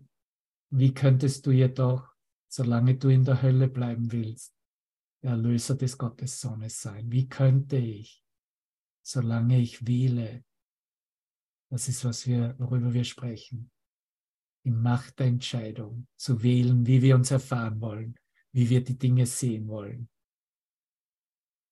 [0.70, 2.14] wie könntest du jedoch,
[2.48, 4.56] solange du in der Hölle bleiben willst,
[5.22, 7.12] der Erlöser des Gottessohnes sein?
[7.12, 8.23] Wie könnte ich
[9.04, 10.44] solange ich wähle.
[11.70, 13.72] Das ist, was wir, worüber wir sprechen.
[14.66, 18.16] Die Macht der Entscheidung, zu wählen, wie wir uns erfahren wollen,
[18.54, 20.10] wie wir die Dinge sehen wollen.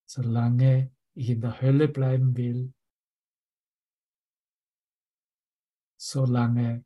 [0.06, 2.74] Solange ich in der Hölle bleiben will,
[5.96, 6.84] solange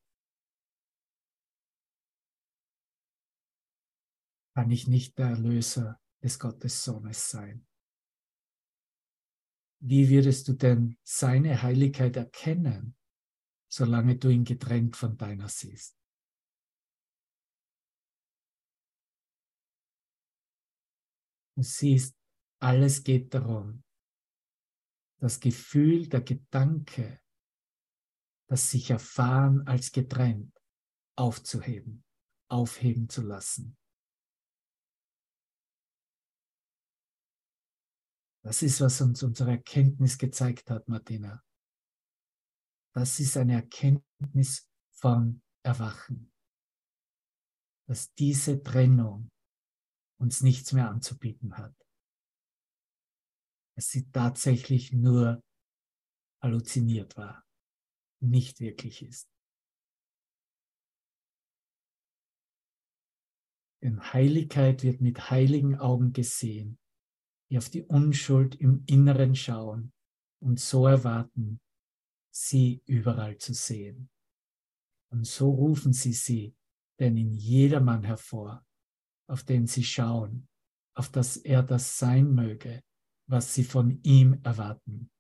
[4.55, 7.67] kann ich nicht der Erlöser des Gottessohnes sein.
[9.81, 12.97] Wie würdest du denn seine Heiligkeit erkennen,
[13.69, 15.97] solange du ihn getrennt von deiner siehst?
[21.57, 22.17] Du siehst,
[22.59, 23.83] alles geht darum,
[25.19, 27.21] das Gefühl, der Gedanke,
[28.49, 30.55] das sich erfahren als getrennt,
[31.17, 32.05] aufzuheben,
[32.49, 33.77] aufheben zu lassen.
[38.47, 41.45] Das ist, was uns unsere Erkenntnis gezeigt hat, Martina.
[42.95, 46.33] Das ist eine Erkenntnis von Erwachen.
[47.89, 49.33] Dass diese Trennung
[50.21, 51.75] uns nichts mehr anzubieten hat.
[53.75, 55.43] Dass sie tatsächlich nur
[56.41, 57.45] halluziniert war,
[58.21, 59.29] nicht wirklich ist.
[63.83, 66.79] Denn Heiligkeit wird mit heiligen Augen gesehen,
[67.51, 69.93] die auf die Unschuld im Inneren schauen
[70.41, 71.61] und so erwarten,
[72.31, 74.11] sie überall zu sehen.
[75.11, 76.57] Und so rufen sie sie
[76.99, 78.67] denn in jedermann hervor,
[79.29, 80.49] auf den sie schauen,
[80.95, 82.83] auf dass er das sein möge,
[83.29, 85.11] was sie von ihm erwarten.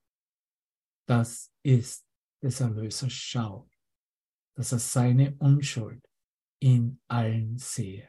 [1.06, 2.06] Das ist
[2.42, 3.68] des Erlösers Schau,
[4.56, 6.02] dass er seine Unschuld
[6.60, 8.08] in allen sehe,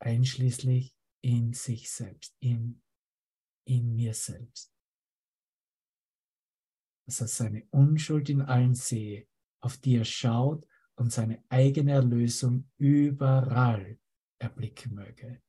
[0.00, 2.82] einschließlich in sich selbst, in,
[3.66, 4.72] in mir selbst.
[7.06, 9.28] Dass er seine Unschuld in allen sehe,
[9.60, 13.98] auf die er schaut und seine eigene Erlösung überall
[14.38, 15.42] erblicken möge.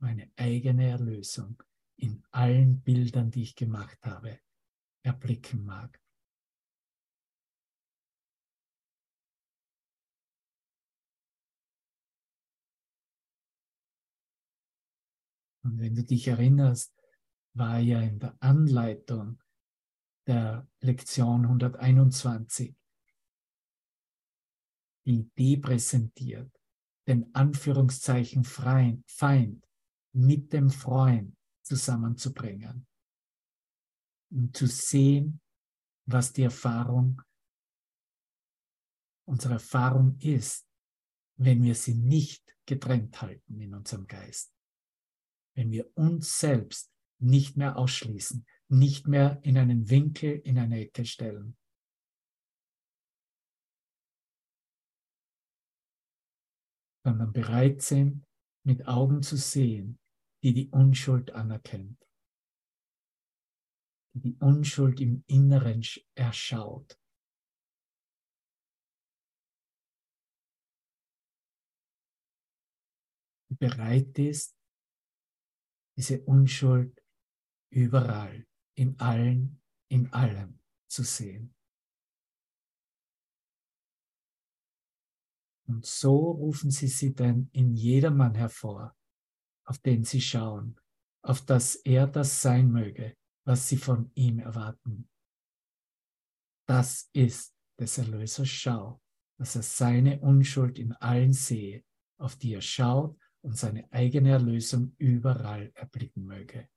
[0.00, 1.62] Meine eigene Erlösung
[1.96, 4.40] in allen Bildern, die ich gemacht habe,
[5.02, 6.00] erblicken mag.
[15.62, 16.99] Und wenn du dich erinnerst,
[17.54, 19.40] war ja in der Anleitung
[20.26, 22.74] der Lektion 121
[25.06, 26.50] die Idee präsentiert,
[27.08, 29.66] den Anführungszeichen Feind
[30.12, 32.86] mit dem Freund zusammenzubringen
[34.30, 35.40] um zu sehen,
[36.06, 37.20] was die Erfahrung,
[39.26, 40.66] unsere Erfahrung ist,
[41.36, 44.52] wenn wir sie nicht getrennt halten in unserem Geist.
[45.54, 46.90] Wenn wir uns selbst
[47.20, 51.56] nicht mehr ausschließen, nicht mehr in einen Winkel, in eine Ecke stellen.
[57.02, 58.26] sondern bereit sind,
[58.62, 59.98] mit Augen zu sehen,
[60.42, 61.96] die die Unschuld anerkennt
[64.14, 65.82] die die Unschuld im Inneren
[66.14, 66.98] erschaut.
[73.50, 74.56] Die bereit ist,
[75.96, 76.99] diese Unschuld
[77.70, 78.46] überall,
[78.76, 81.54] in allen, in allem zu sehen.
[85.66, 88.96] Und so rufen sie sie dann in jedermann hervor,
[89.64, 90.78] auf den sie schauen,
[91.22, 95.08] auf dass er das sein möge, was sie von ihm erwarten.
[96.66, 99.00] Das ist des Erlösers Schau,
[99.38, 101.84] dass er seine Unschuld in allen sehe,
[102.18, 106.68] auf die er schaut und seine eigene Erlösung überall erblicken möge.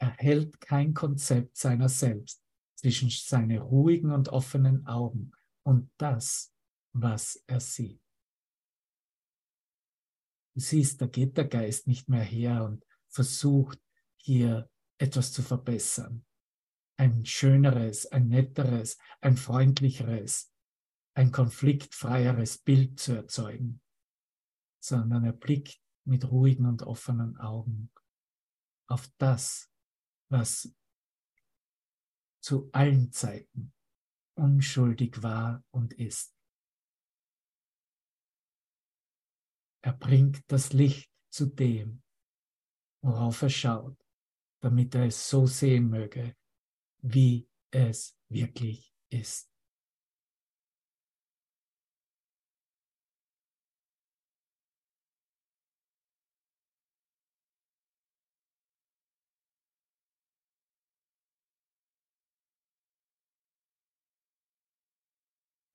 [0.00, 2.42] Er hält kein Konzept seiner selbst
[2.74, 5.32] zwischen seine ruhigen und offenen Augen
[5.62, 6.54] und das,
[6.92, 8.00] was er sieht.
[10.54, 13.78] Du siehst, da geht der Geist nicht mehr her und versucht
[14.16, 16.24] hier etwas zu verbessern.
[16.96, 20.52] Ein schöneres, ein netteres, ein freundlicheres,
[21.14, 23.82] ein konfliktfreieres Bild zu erzeugen,
[24.82, 27.92] sondern er blickt mit ruhigen und offenen Augen
[28.86, 29.69] auf das,
[30.30, 30.74] was
[32.42, 33.72] zu allen Zeiten
[34.34, 36.34] unschuldig war und ist.
[39.82, 42.02] Er bringt das Licht zu dem,
[43.02, 44.00] worauf er schaut
[44.60, 46.36] damit er es so sehen möge,
[47.02, 49.49] wie es wirklich ist.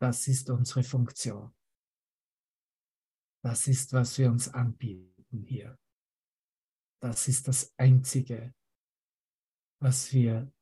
[0.06, 1.51] Das ist unsere Funktion.
[3.43, 5.80] Das ist, was wir uns anbieten hier.
[7.01, 8.53] Das ist das Einzige,
[9.82, 10.53] was wir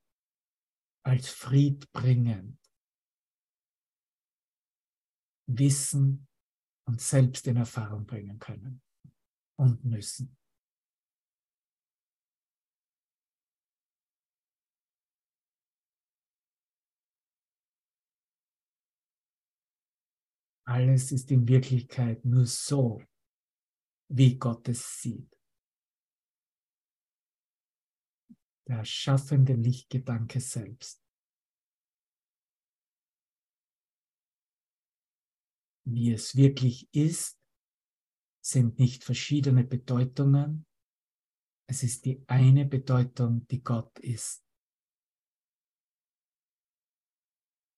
[1.05, 2.57] als friedbringend
[5.49, 6.25] wissen
[6.87, 8.81] und selbst in Erfahrung bringen können
[9.59, 10.37] und müssen.
[20.65, 23.01] Alles ist in Wirklichkeit nur so,
[24.09, 25.33] wie Gott es sieht.
[28.67, 31.01] der schaffende Lichtgedanke selbst.
[35.85, 37.37] Wie es wirklich ist,
[38.41, 40.65] sind nicht verschiedene Bedeutungen,
[41.65, 44.45] Es ist die eine Bedeutung, die Gott ist.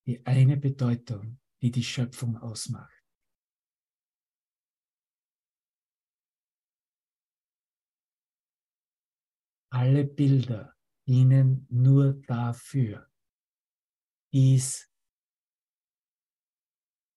[0.06, 2.92] Die eine Bedeutung, die die Schöpfung ausmacht.
[9.70, 10.74] Alle Bilder
[11.06, 13.10] dienen nur dafür,
[14.32, 14.90] dies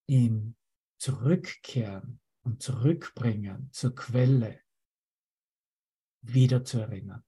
[0.08, 0.56] im
[0.98, 4.62] Zurückkehren und Zurückbringen zur Quelle
[6.22, 7.24] wieder zu erinnern,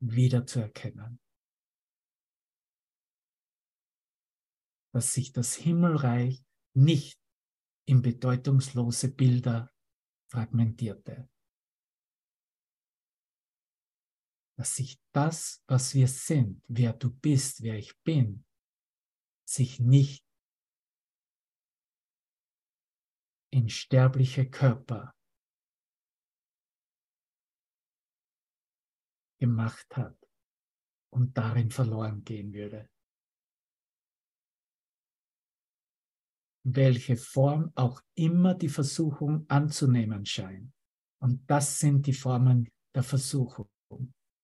[0.00, 1.20] wieder zu erkennen.
[4.92, 7.20] Dass sich das Himmelreich nicht
[7.86, 9.72] in bedeutungslose Bilder
[10.30, 11.28] fragmentierte.
[14.56, 18.44] Dass sich das, was wir sind, wer du bist, wer ich bin,
[19.48, 20.24] sich nicht
[23.52, 25.14] in sterbliche Körper
[29.40, 30.16] gemacht hat
[31.12, 32.88] und darin verloren gehen würde.
[36.62, 40.72] Welche Form auch immer die Versuchung anzunehmen scheint.
[41.22, 43.68] Und das sind die Formen der Versuchung.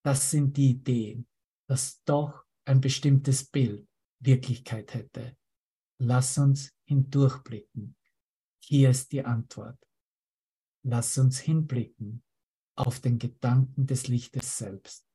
[0.03, 1.27] Das sind die Ideen,
[1.67, 3.87] dass doch ein bestimmtes Bild
[4.19, 5.37] Wirklichkeit hätte.
[5.99, 7.97] Lass uns hindurchblicken
[8.69, 9.79] hier ist die Antwort.
[10.83, 12.21] Lass uns hinblicken
[12.75, 15.07] auf den Gedanken des Lichtes selbst,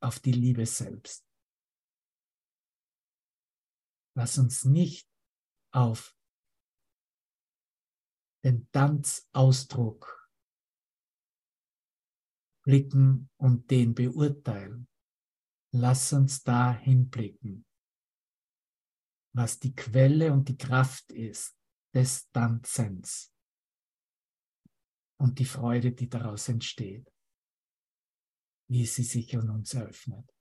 [0.00, 1.26] auf die Liebe selbst.
[4.14, 5.09] Lass uns nicht
[5.72, 6.16] auf
[8.44, 10.30] den Tanzausdruck
[12.64, 14.88] blicken und den beurteilen.
[15.72, 17.64] Lass uns da hinblicken,
[19.34, 21.56] was die Quelle und die Kraft ist,
[21.94, 23.32] des Tanzens
[25.18, 27.12] und die Freude, die daraus entsteht,
[28.68, 30.32] wie sie sich an uns eröffnet.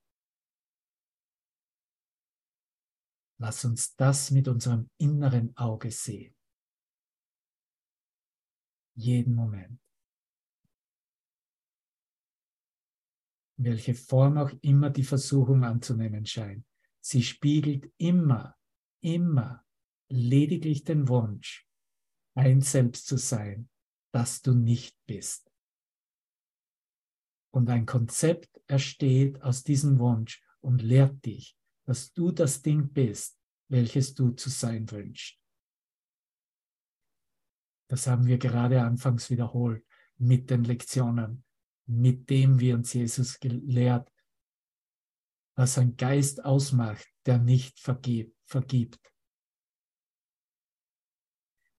[3.42, 6.36] Lass uns das mit unserem inneren Auge sehen.
[8.96, 9.80] Jeden Moment.
[13.58, 16.66] Welche Form auch immer die Versuchung anzunehmen scheint,
[17.00, 18.58] sie spiegelt immer,
[19.02, 19.66] immer
[20.10, 21.68] lediglich den Wunsch,
[22.36, 23.70] ein Selbst zu sein,
[24.14, 25.50] das du nicht bist.
[27.52, 31.59] Und ein Konzept ersteht aus diesem Wunsch und lehrt dich,
[31.90, 33.36] dass du das Ding bist,
[33.68, 35.42] welches du zu sein wünschst.
[37.90, 39.84] Das haben wir gerade anfangs wiederholt
[40.18, 41.44] mit den Lektionen,
[41.88, 44.14] mit dem wir uns Jesus gelehrt,
[45.58, 48.38] was ein Geist ausmacht, der nicht vergibt.
[48.46, 49.12] vergibt.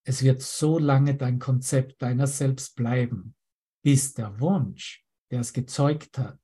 [0.05, 3.37] Es wird so lange dein Konzept deiner selbst bleiben,
[3.85, 6.41] bis der Wunsch, der es gezeugt hat,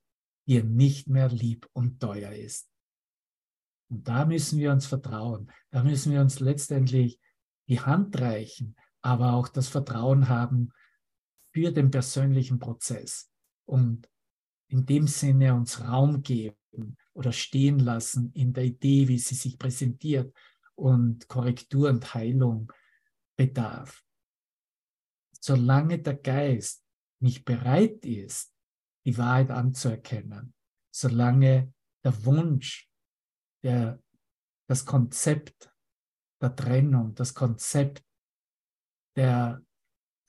[0.47, 2.66] dir nicht mehr lieb und teuer ist.
[3.89, 5.51] Und da müssen wir uns vertrauen.
[5.69, 7.19] Da müssen wir uns letztendlich
[7.67, 10.71] die Hand reichen, aber auch das Vertrauen haben
[11.53, 13.29] für den persönlichen Prozess
[13.65, 14.09] und
[14.69, 19.57] in dem Sinne uns Raum geben oder stehen lassen in der Idee, wie sie sich
[19.57, 20.35] präsentiert
[20.75, 22.71] und Korrektur und Heilung
[23.35, 24.03] bedarf.
[25.39, 26.83] Solange der Geist
[27.19, 28.53] nicht bereit ist,
[29.05, 30.53] die Wahrheit anzuerkennen,
[30.91, 31.73] solange
[32.03, 32.89] der Wunsch,
[33.67, 34.01] der,
[34.69, 35.69] das Konzept
[36.41, 38.05] der Trennung, das Konzept
[39.17, 39.61] der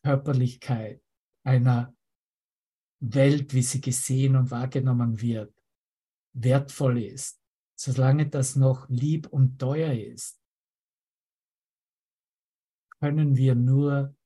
[0.05, 1.01] Körperlichkeit
[1.47, 1.97] einer
[3.01, 5.55] Welt, wie sie gesehen und wahrgenommen wird,
[6.35, 7.41] wertvoll ist,
[7.79, 10.43] solange das noch lieb und teuer ist,
[13.01, 14.17] können wir nur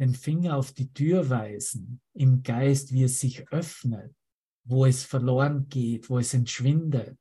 [0.00, 4.16] den Finger auf die Tür weisen, im Geist, wie es sich öffnet,
[4.64, 7.18] wo es verloren geht, wo es entschwindet,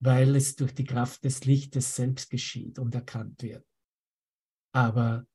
[0.00, 3.66] weil es durch die Kraft des Lichtes selbst geschieht und erkannt wird.
[4.72, 5.26] Aber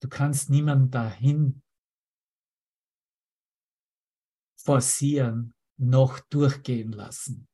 [0.00, 1.62] du kannst niemanden dahin
[4.56, 7.48] forcieren, noch durchgehen lassen.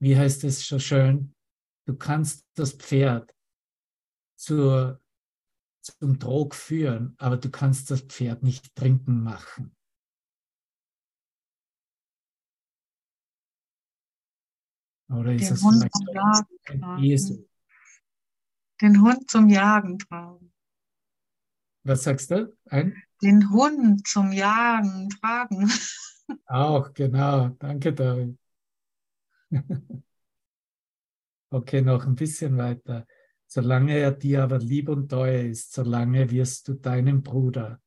[0.00, 1.34] Wie heißt es so schön?
[1.86, 3.34] Du kannst das Pferd
[4.36, 5.00] zur,
[5.82, 9.74] zum Trog führen, aber du kannst das Pferd nicht trinken machen.
[15.10, 17.04] Oder ist Den das Hund zum Jagen tragen.
[17.04, 17.48] Esel?
[18.80, 20.52] Den Hund zum Jagen tragen.
[21.84, 22.54] Was sagst du?
[22.66, 23.02] Ein?
[23.22, 25.70] Den Hund zum Jagen tragen.
[26.46, 27.48] Auch, genau.
[27.58, 28.38] Danke, David.
[31.50, 33.06] okay, noch ein bisschen weiter.
[33.46, 37.80] Solange er dir aber lieb und teuer ist, solange wirst du deinen Bruder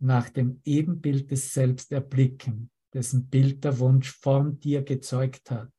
[0.00, 5.70] nach dem Ebenbild des Selbst erblicken, dessen Bild der Wunsch von dir gezeugt hat.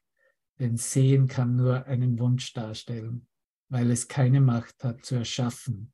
[0.60, 3.28] Denn Sehen kann nur einen Wunsch darstellen,
[3.70, 5.94] weil es keine Macht hat zu erschaffen.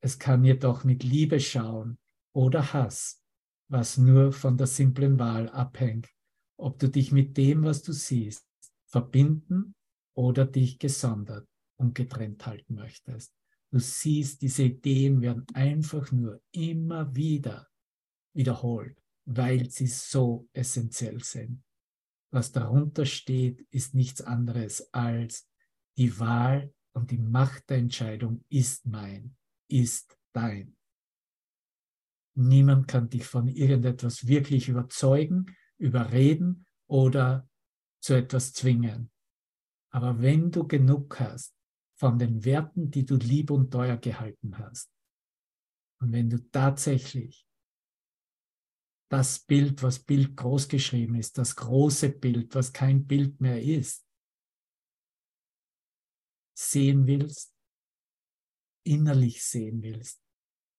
[0.00, 1.98] Es kann jedoch mit Liebe schauen
[2.34, 3.22] oder Hass,
[3.68, 6.08] was nur von der simplen Wahl abhängt,
[6.58, 8.46] ob du dich mit dem, was du siehst,
[8.86, 9.74] verbinden
[10.14, 11.48] oder dich gesondert
[11.78, 13.32] und getrennt halten möchtest.
[13.70, 17.68] Du siehst, diese Ideen werden einfach nur immer wieder
[18.34, 21.62] wiederholt, weil sie so essentiell sind.
[22.32, 25.48] Was darunter steht, ist nichts anderes als
[25.98, 29.36] die Wahl und die Macht der Entscheidung ist mein,
[29.68, 30.76] ist dein.
[32.34, 37.48] Niemand kann dich von irgendetwas wirklich überzeugen, überreden oder
[38.00, 39.10] zu etwas zwingen.
[39.90, 41.54] Aber wenn du genug hast
[41.98, 44.90] von den Werten, die du lieb und teuer gehalten hast,
[46.00, 47.46] und wenn du tatsächlich
[49.12, 54.08] das Bild, was Bild groß geschrieben ist, das große Bild, was kein Bild mehr ist,
[56.56, 57.54] sehen willst,
[58.86, 60.24] innerlich sehen willst,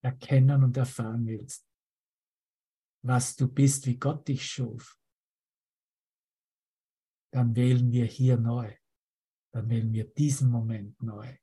[0.04, 1.70] erkennen und erfahren willst,
[3.06, 5.00] was du bist, wie Gott dich schuf,
[7.32, 8.76] dann wählen wir hier neu.
[9.54, 11.38] Dann wählen wir diesen Moment neu.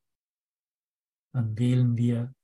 [1.33, 2.35] Dann wählen wir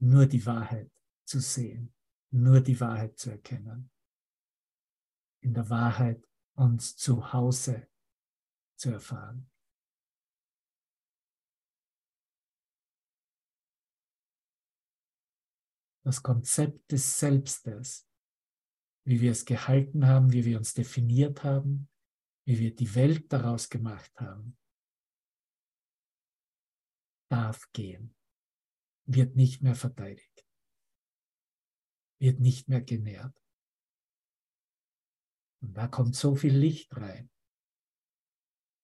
[0.00, 0.90] nur die Wahrheit
[1.24, 1.94] zu sehen,
[2.30, 3.90] nur die Wahrheit zu erkennen.
[5.40, 7.88] In der Wahrheit uns zu Hause
[8.76, 9.50] zu erfahren.
[16.04, 18.08] Das Konzept des Selbstes
[19.08, 21.88] wie wir es gehalten haben, wie wir uns definiert haben,
[22.46, 24.58] wie wir die Welt daraus gemacht haben,
[27.30, 28.14] darf gehen,
[29.06, 30.46] wird nicht mehr verteidigt,
[32.18, 33.34] wird nicht mehr genährt.
[35.60, 37.30] Und da kommt so viel Licht rein.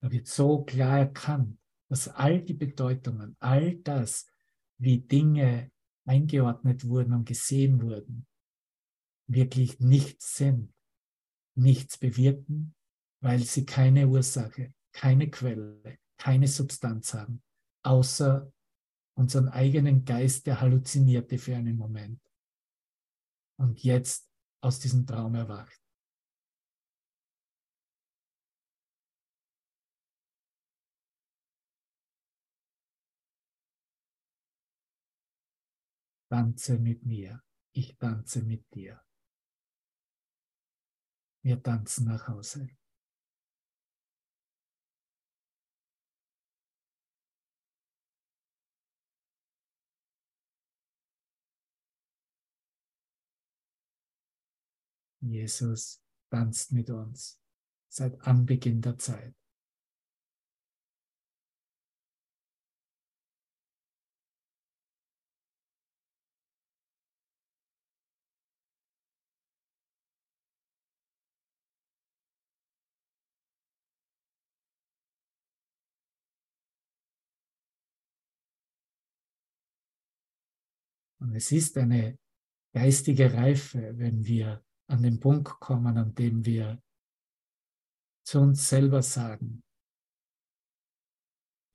[0.03, 1.59] Da wird so klar erkannt,
[1.89, 4.27] dass all die Bedeutungen, all das,
[4.79, 5.71] wie Dinge
[6.05, 8.27] eingeordnet wurden und gesehen wurden,
[9.27, 10.75] wirklich nichts sind,
[11.57, 12.75] nichts bewirken,
[13.21, 17.43] weil sie keine Ursache, keine Quelle, keine Substanz haben,
[17.83, 18.53] außer
[19.17, 22.21] unseren eigenen Geist, der halluzinierte für einen Moment
[23.59, 24.29] und jetzt
[24.61, 25.81] aus diesem Traum erwacht.
[36.31, 37.43] Tanze mit mir,
[37.73, 39.01] ich tanze mit dir.
[41.43, 42.69] Wir tanzen nach Hause.
[55.31, 57.39] Jesus tanzt mit uns
[57.89, 59.35] seit Anbeginn der Zeit.
[81.21, 82.19] Und es ist eine
[82.75, 86.83] geistige Reife, wenn wir an den Punkt kommen, an dem wir
[88.25, 89.63] zu uns selber sagen,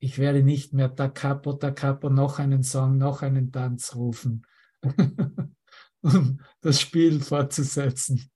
[0.02, 4.46] ich werde nicht mehr da capo, da capo, noch einen Song, noch einen Tanz rufen,
[6.02, 8.30] um das Spiel fortzusetzen,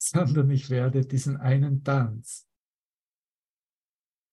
[0.00, 2.48] sondern ich werde diesen einen Tanz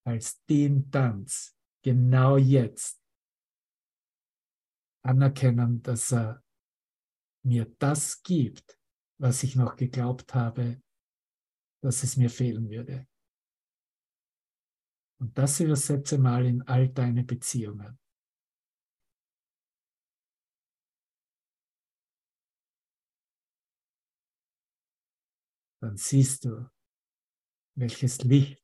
[0.06, 3.02] als den Tanz genau jetzt
[5.04, 6.44] anerkennen, dass er
[7.44, 8.80] mir das gibt,
[9.18, 10.82] was ich noch geglaubt habe,
[11.82, 13.08] dass es mir fehlen würde.
[15.20, 17.98] Und das übersetze mal in all deine Beziehungen.
[25.82, 26.70] Dann siehst du,
[27.78, 28.62] welches Licht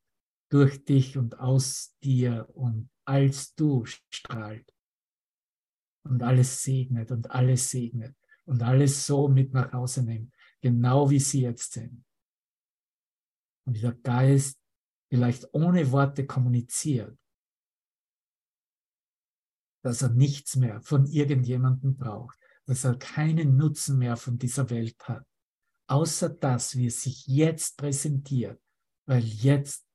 [0.49, 4.73] durch dich und aus dir und als du strahlt
[6.03, 11.19] und alles segnet und alles segnet und alles so mit nach Hause nimmt, genau wie
[11.19, 12.05] sie jetzt sind.
[13.65, 14.59] Und dieser Geist
[15.09, 17.17] vielleicht ohne Worte kommuniziert,
[19.83, 24.97] dass er nichts mehr von irgendjemandem braucht, dass er keinen Nutzen mehr von dieser Welt
[25.07, 25.27] hat,
[25.87, 28.61] außer das, wie es sich jetzt präsentiert,
[29.05, 29.85] weil jetzt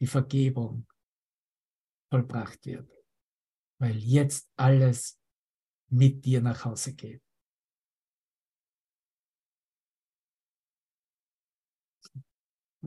[0.00, 0.86] die Vergebung
[2.10, 2.90] vollbracht wird,
[3.78, 5.20] weil jetzt alles
[5.88, 7.22] mit dir nach Hause geht.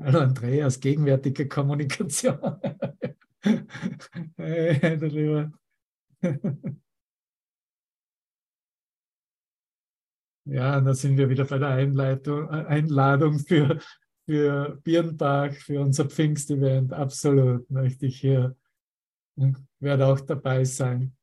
[0.02, 2.38] Andreas, gegenwärtige Kommunikation.
[4.38, 5.52] hey, du lieber.
[10.45, 13.80] Ja, da sind wir wieder bei der Einleitung, Einladung für,
[14.26, 16.91] für Birntag, für unser Pfingst-Event.
[16.91, 18.56] Absolut möchte ich hier,
[19.80, 21.16] werde auch dabei sein,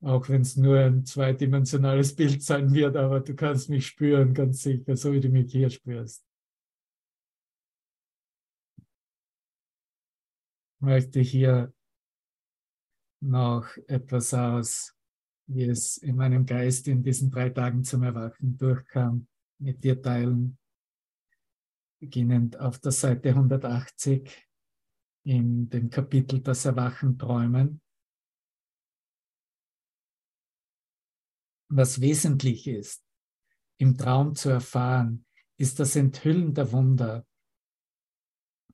[0.00, 4.62] auch wenn es nur ein zweidimensionales Bild sein wird, aber du kannst mich spüren, ganz
[4.62, 6.24] sicher, so wie du mich hier spürst.
[10.82, 11.72] Möchte hier
[13.20, 14.94] noch etwas aus,
[15.46, 19.28] wie es in meinem Geist in diesen drei Tagen zum Erwachen durchkam,
[19.58, 20.58] mit dir teilen.
[22.00, 24.28] Beginnend auf der Seite 180
[25.24, 27.80] in dem Kapitel Das Erwachen träumen.
[31.68, 33.04] Was wesentlich ist,
[33.78, 35.24] im Traum zu erfahren,
[35.56, 37.24] ist das Enthüllen der Wunder,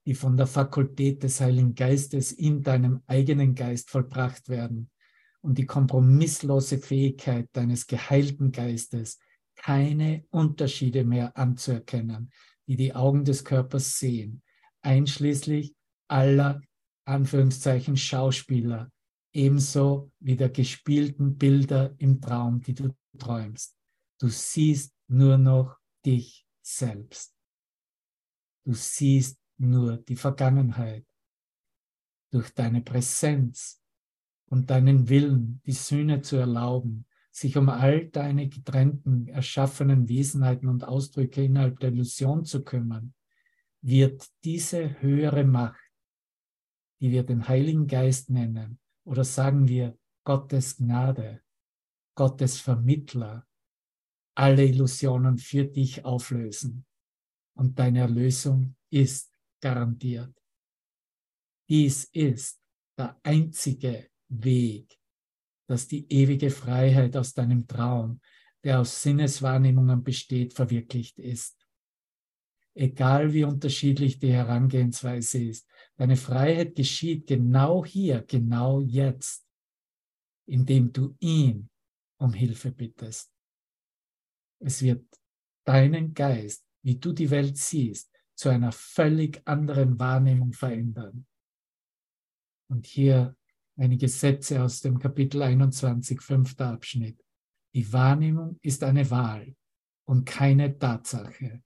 [0.09, 4.91] die von der Fakultät des Heiligen Geistes in deinem eigenen Geist vollbracht werden
[5.43, 9.19] und die kompromisslose Fähigkeit deines geheilten Geistes,
[9.55, 12.31] keine Unterschiede mehr anzuerkennen,
[12.67, 14.43] die die Augen des Körpers sehen,
[14.81, 15.75] einschließlich
[16.09, 16.63] aller
[17.05, 18.91] Anführungszeichen Schauspieler,
[19.35, 23.77] ebenso wie der gespielten Bilder im Traum, die du träumst.
[24.19, 27.35] Du siehst nur noch dich selbst.
[28.65, 31.05] Du siehst nur die Vergangenheit.
[32.31, 33.83] Durch deine Präsenz
[34.47, 40.85] und deinen Willen, die Sühne zu erlauben, sich um all deine getrennten, erschaffenen Wesenheiten und
[40.85, 43.15] Ausdrücke innerhalb der Illusion zu kümmern,
[43.81, 45.81] wird diese höhere Macht,
[47.01, 51.41] die wir den Heiligen Geist nennen, oder sagen wir Gottes Gnade,
[52.15, 53.47] Gottes Vermittler,
[54.35, 56.85] alle Illusionen für dich auflösen.
[57.55, 60.35] Und deine Erlösung ist garantiert.
[61.69, 62.61] Dies ist
[62.99, 64.99] der einzige Weg,
[65.69, 68.21] dass die ewige Freiheit aus deinem Traum,
[68.65, 71.57] der aus Sinneswahrnehmungen besteht, verwirklicht ist.
[72.75, 79.47] Egal wie unterschiedlich die Herangehensweise ist, deine Freiheit geschieht genau hier, genau jetzt,
[80.47, 81.69] indem du ihn
[82.19, 83.31] um Hilfe bittest.
[84.61, 85.05] Es wird
[85.65, 91.26] deinen Geist, wie du die Welt siehst, zu einer völlig anderen Wahrnehmung verändern.
[92.70, 93.36] Und hier
[93.76, 97.20] einige Sätze aus dem Kapitel 21, fünfter Abschnitt.
[97.74, 99.57] Die Wahrnehmung ist eine Wahl
[100.07, 101.64] und keine Tatsache.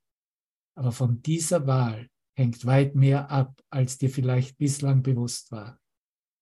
[0.74, 2.08] Aber von dieser Wahl
[2.38, 5.78] hängt weit mehr ab, als dir vielleicht bislang bewusst war.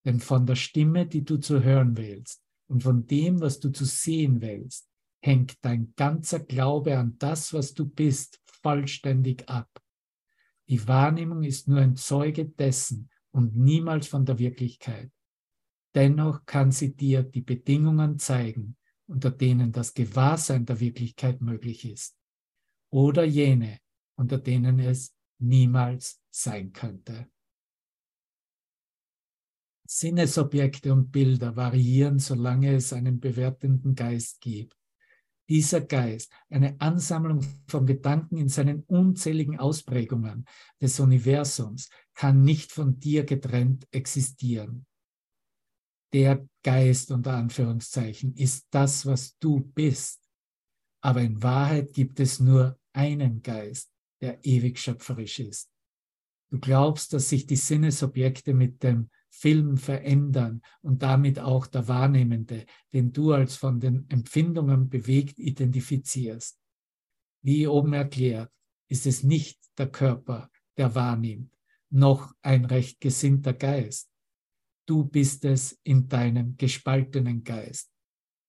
[0.05, 3.85] Denn von der Stimme, die du zu hören wählst und von dem, was du zu
[3.85, 4.89] sehen wählst,
[5.25, 9.69] hängt dein ganzer Glaube an das, was du bist, vollständig ab.
[10.71, 15.11] Die Wahrnehmung ist nur ein Zeuge dessen und niemals von der Wirklichkeit.
[15.97, 18.77] Dennoch kann sie dir die Bedingungen zeigen,
[19.09, 22.17] unter denen das Gewahrsein der Wirklichkeit möglich ist.
[22.93, 23.81] Oder jene,
[24.17, 27.29] unter denen es niemals sein könnte.
[29.89, 34.80] Sinnesobjekte und Bilder variieren, solange es einen bewertenden Geist gibt
[35.51, 40.47] dieser Geist, eine Ansammlung von Gedanken in seinen unzähligen Ausprägungen
[40.81, 44.87] des Universums, kann nicht von dir getrennt existieren.
[46.13, 50.21] Der Geist unter Anführungszeichen ist das, was du bist.
[51.03, 53.91] Aber in Wahrheit gibt es nur einen Geist,
[54.21, 55.69] der ewig schöpferisch ist.
[56.51, 62.67] Du glaubst, dass sich die Sinnesobjekte mit dem Film verändern und damit auch der Wahrnehmende,
[62.93, 66.61] den du als von den Empfindungen bewegt identifizierst.
[67.43, 68.53] Wie oben erklärt,
[68.89, 71.55] ist es nicht der Körper, der wahrnimmt,
[71.91, 74.11] noch ein recht gesinnter Geist.
[74.87, 77.91] Du bist es in deinem gespaltenen Geist,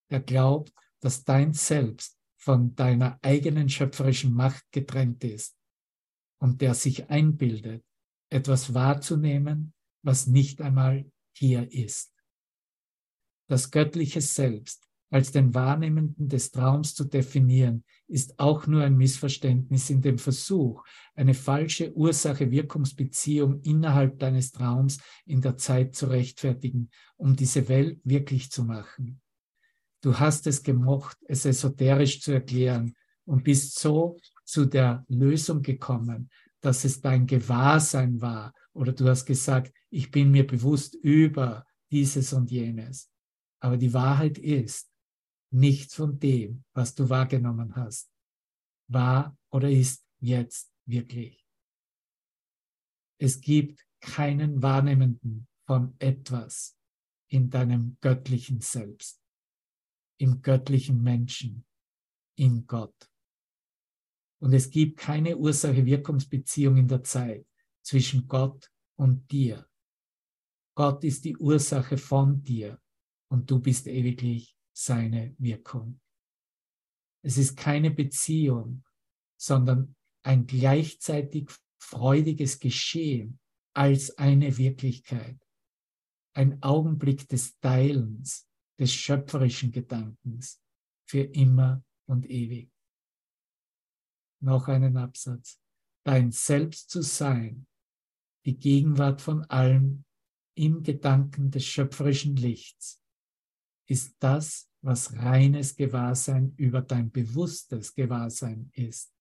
[0.10, 5.56] der glaubt, dass dein Selbst von deiner eigenen schöpferischen Macht getrennt ist
[6.40, 7.84] und der sich einbildet,
[8.30, 9.74] etwas wahrzunehmen,
[10.04, 12.14] was nicht einmal hier ist.
[13.48, 19.90] Das göttliche Selbst als den Wahrnehmenden des Traums zu definieren, ist auch nur ein Missverständnis
[19.90, 20.84] in dem Versuch,
[21.16, 28.52] eine falsche Ursache-Wirkungsbeziehung innerhalb deines Traums in der Zeit zu rechtfertigen, um diese Welt wirklich
[28.52, 29.22] zu machen.
[30.02, 32.96] Du hast es gemocht, es esoterisch zu erklären
[33.26, 36.30] und bist so zu der Lösung gekommen,
[36.62, 42.34] dass es dein Gewahrsein war oder du hast gesagt, ich bin mir bewusst über dieses
[42.34, 43.12] und jenes.
[43.60, 44.92] Aber die Wahrheit ist,
[45.54, 48.10] Nichts von dem, was du wahrgenommen hast,
[48.88, 51.46] war oder ist jetzt wirklich.
[53.20, 56.78] Es gibt keinen Wahrnehmenden von etwas
[57.30, 59.22] in deinem göttlichen Selbst,
[60.18, 61.66] im göttlichen Menschen,
[62.38, 63.12] in Gott.
[64.42, 67.46] Und es gibt keine Ursache-Wirkungsbeziehung in der Zeit
[67.84, 69.68] zwischen Gott und dir.
[70.76, 72.80] Gott ist die Ursache von dir
[73.30, 76.00] und du bist ewiglich seine Wirkung.
[77.24, 78.84] Es ist keine Beziehung,
[79.40, 83.40] sondern ein gleichzeitig freudiges Geschehen
[83.74, 85.40] als eine Wirklichkeit.
[86.34, 88.48] Ein Augenblick des Teilens,
[88.80, 90.62] des schöpferischen Gedankens
[91.08, 92.72] für immer und ewig.
[94.42, 95.60] Noch einen Absatz.
[96.04, 97.68] Dein Selbst zu sein,
[98.46, 100.04] die Gegenwart von allem
[100.56, 103.02] im Gedanken des schöpferischen Lichts,
[103.88, 109.14] ist das, was reines Gewahrsein über dein bewusstes Gewahrsein ist.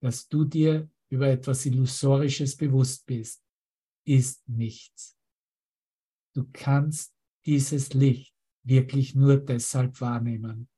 [0.00, 3.42] Dass du dir über etwas Illusorisches bewusst bist,
[4.04, 5.16] ist nichts.
[6.34, 7.14] Du kannst
[7.44, 8.34] dieses Licht
[8.64, 10.68] wirklich nur deshalb wahrnehmen,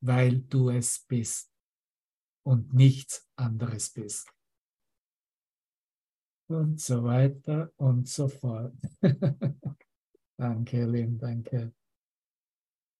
[0.00, 1.50] weil du es bist
[2.44, 4.28] und nichts anderes bist.
[6.48, 8.74] Und so weiter und so fort.
[10.38, 11.72] danke, Lynn, danke.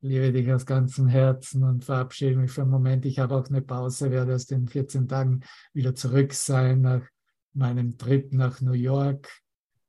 [0.01, 3.07] Liebe dich aus ganzem Herzen und verabschiede mich für einen Moment.
[3.07, 5.41] Ich habe auch eine Pause, werde erst in 14 Tagen
[5.73, 7.09] wieder zurück sein nach
[7.55, 9.43] meinem Trip nach New York.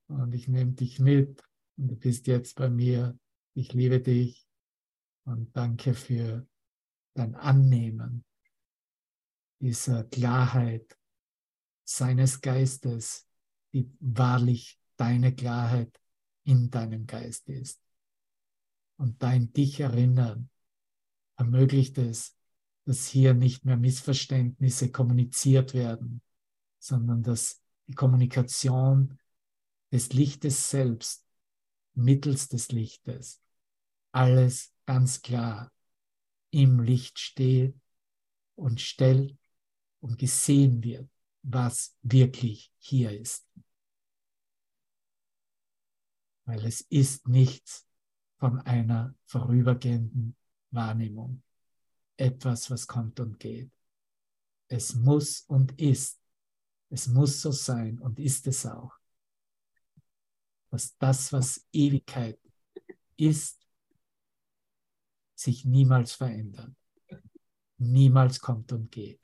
[0.08, 1.44] Und ich nehme dich mit
[1.78, 3.20] und du bist jetzt bei mir.
[3.54, 4.48] Ich liebe dich
[5.26, 6.48] und danke für
[7.14, 8.24] dein Annehmen
[9.60, 10.98] dieser Klarheit
[11.84, 13.29] seines Geistes,
[13.74, 16.00] die wahrlich deine Klarheit
[16.44, 17.82] in deinem Geist ist.
[18.98, 20.50] Und dein dich erinnern
[21.38, 22.36] ermöglicht es,
[22.86, 26.22] dass hier nicht mehr Missverständnisse kommuniziert werden,
[26.80, 29.18] sondern dass die Kommunikation
[29.92, 31.26] des Lichtes selbst
[31.94, 33.42] mittels des Lichtes
[34.12, 35.72] alles ganz klar
[36.52, 37.76] im Licht steht
[38.56, 39.38] und stellt
[40.00, 41.10] und gesehen wird,
[41.42, 43.48] was wirklich hier ist.
[46.46, 47.88] Weil es ist nichts
[48.38, 50.36] von einer vorübergehenden
[50.72, 51.44] Wahrnehmung.
[52.18, 53.72] Etwas, was kommt und geht.
[54.68, 56.20] Es muss und ist.
[56.90, 58.94] Es muss so sein und ist es auch.
[60.72, 62.40] Dass das, was Ewigkeit
[63.16, 63.60] ist,
[65.36, 66.74] sich niemals verändert.
[67.78, 69.20] Niemals kommt und geht.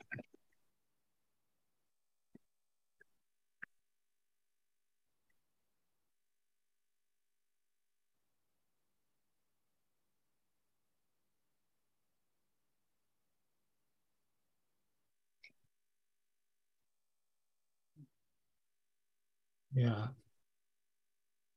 [19.76, 20.16] Ja.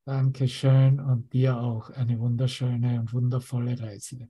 [0.04, 4.30] Dankeschön und dir auch eine wunderschöne und wundervolle Reise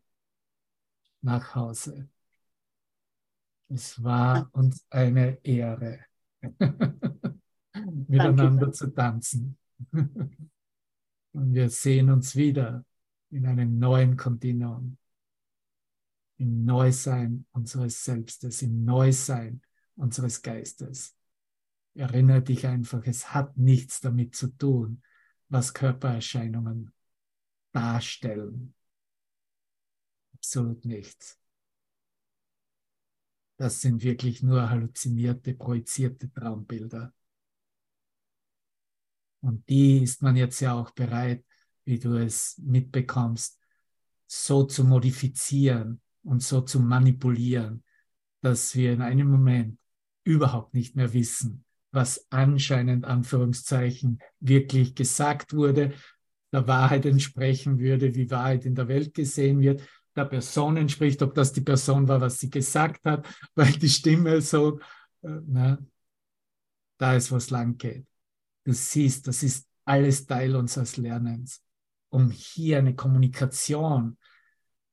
[1.21, 2.07] nach Hause.
[3.67, 6.05] Es war uns eine Ehre,
[8.07, 8.71] miteinander Danke.
[8.73, 9.57] zu tanzen.
[9.91, 12.85] und wir sehen uns wieder
[13.31, 14.99] in einem neuen Kontinuum,
[16.37, 19.63] im Neusein unseres Selbstes, im Neusein
[19.95, 21.18] unseres Geistes
[21.95, 25.01] erinnere dich einfach, es hat nichts damit zu tun,
[25.49, 26.91] was Körpererscheinungen
[27.71, 28.73] darstellen.
[30.33, 31.39] Absolut nichts.
[33.57, 37.13] Das sind wirklich nur halluzinierte, projizierte Traumbilder.
[39.41, 41.45] Und die ist man jetzt ja auch bereit,
[41.85, 43.59] wie du es mitbekommst,
[44.27, 47.83] so zu modifizieren und so zu manipulieren,
[48.41, 49.79] dass wir in einem Moment
[50.23, 55.93] überhaupt nicht mehr wissen, was anscheinend Anführungszeichen wirklich gesagt wurde,
[56.51, 59.81] der Wahrheit entsprechen würde, wie Wahrheit in der Welt gesehen wird,
[60.15, 64.41] der Person entspricht, ob das die Person war, was sie gesagt hat, weil die Stimme
[64.41, 64.79] so,
[65.21, 65.77] äh, na,
[66.97, 68.05] da ist was lang geht.
[68.65, 71.63] Du siehst, das ist alles Teil unseres Lernens,
[72.09, 74.17] um hier eine Kommunikation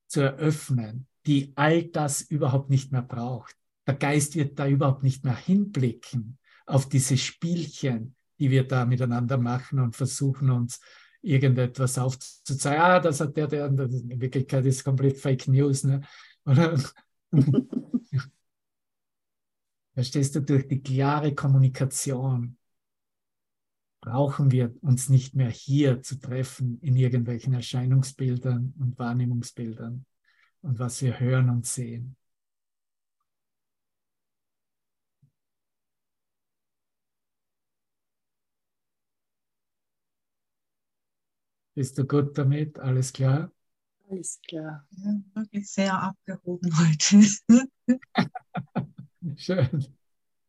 [0.07, 3.55] zu eröffnen, die all das überhaupt nicht mehr braucht.
[3.85, 9.37] Der Geist wird da überhaupt nicht mehr hinblicken auf diese Spielchen, die wir da miteinander
[9.37, 10.79] machen und versuchen uns
[11.21, 12.81] irgendetwas aufzuzeigen.
[12.81, 15.83] Ah, das hat der, der, in Wirklichkeit ist komplett Fake News.
[15.83, 16.01] Ne?
[19.93, 22.57] Verstehst du, durch die klare Kommunikation
[24.01, 30.05] brauchen wir uns nicht mehr hier zu treffen in irgendwelchen Erscheinungsbildern und Wahrnehmungsbildern.
[30.61, 32.15] und was wir hören und sehen.
[41.77, 42.79] Bist du gut damit?
[42.79, 43.51] Alles klar?
[44.09, 44.83] Alles klar.
[44.97, 47.23] Ja, wirklich sehr abgehoben heute.
[49.37, 49.85] Schön.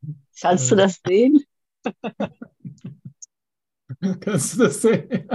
[0.41, 1.45] Kannst du das sehen?
[4.21, 5.29] Kannst du das sehen?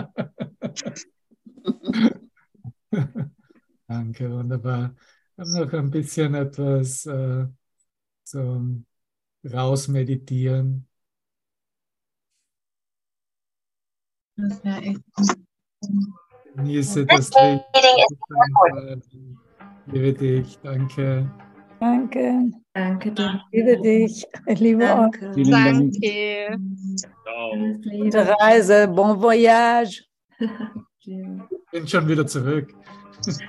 [3.87, 4.95] Danke, wunderbar.
[5.37, 7.47] Ich habe noch ein bisschen etwas äh,
[8.25, 8.85] zum
[9.45, 10.87] Rausmeditieren.
[14.35, 15.01] Das wäre echt.
[16.55, 17.63] Genieße das Licht.
[19.87, 21.29] Liebe dich, danke.
[21.79, 22.51] Danke.
[22.73, 23.41] Danke dir.
[23.51, 24.25] Ich liebe dich.
[24.45, 25.19] Ich liebe euch.
[25.19, 25.43] Danke.
[25.49, 25.93] Dank.
[27.25, 27.79] Danke.
[27.99, 28.87] Gute Reise.
[28.87, 30.05] Bon voyage.
[31.71, 32.73] Bin schon wieder zurück.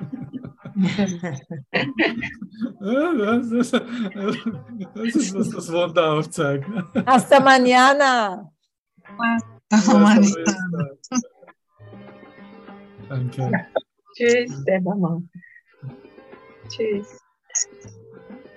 [2.80, 6.66] Das ist, das ist, was das Wunder aufzeigt.
[7.06, 8.50] Hasta mañana.
[9.68, 11.20] Da Ja,
[13.08, 13.66] Danke.
[14.14, 15.22] Tschüss, Mama.
[16.68, 17.18] Tschüss.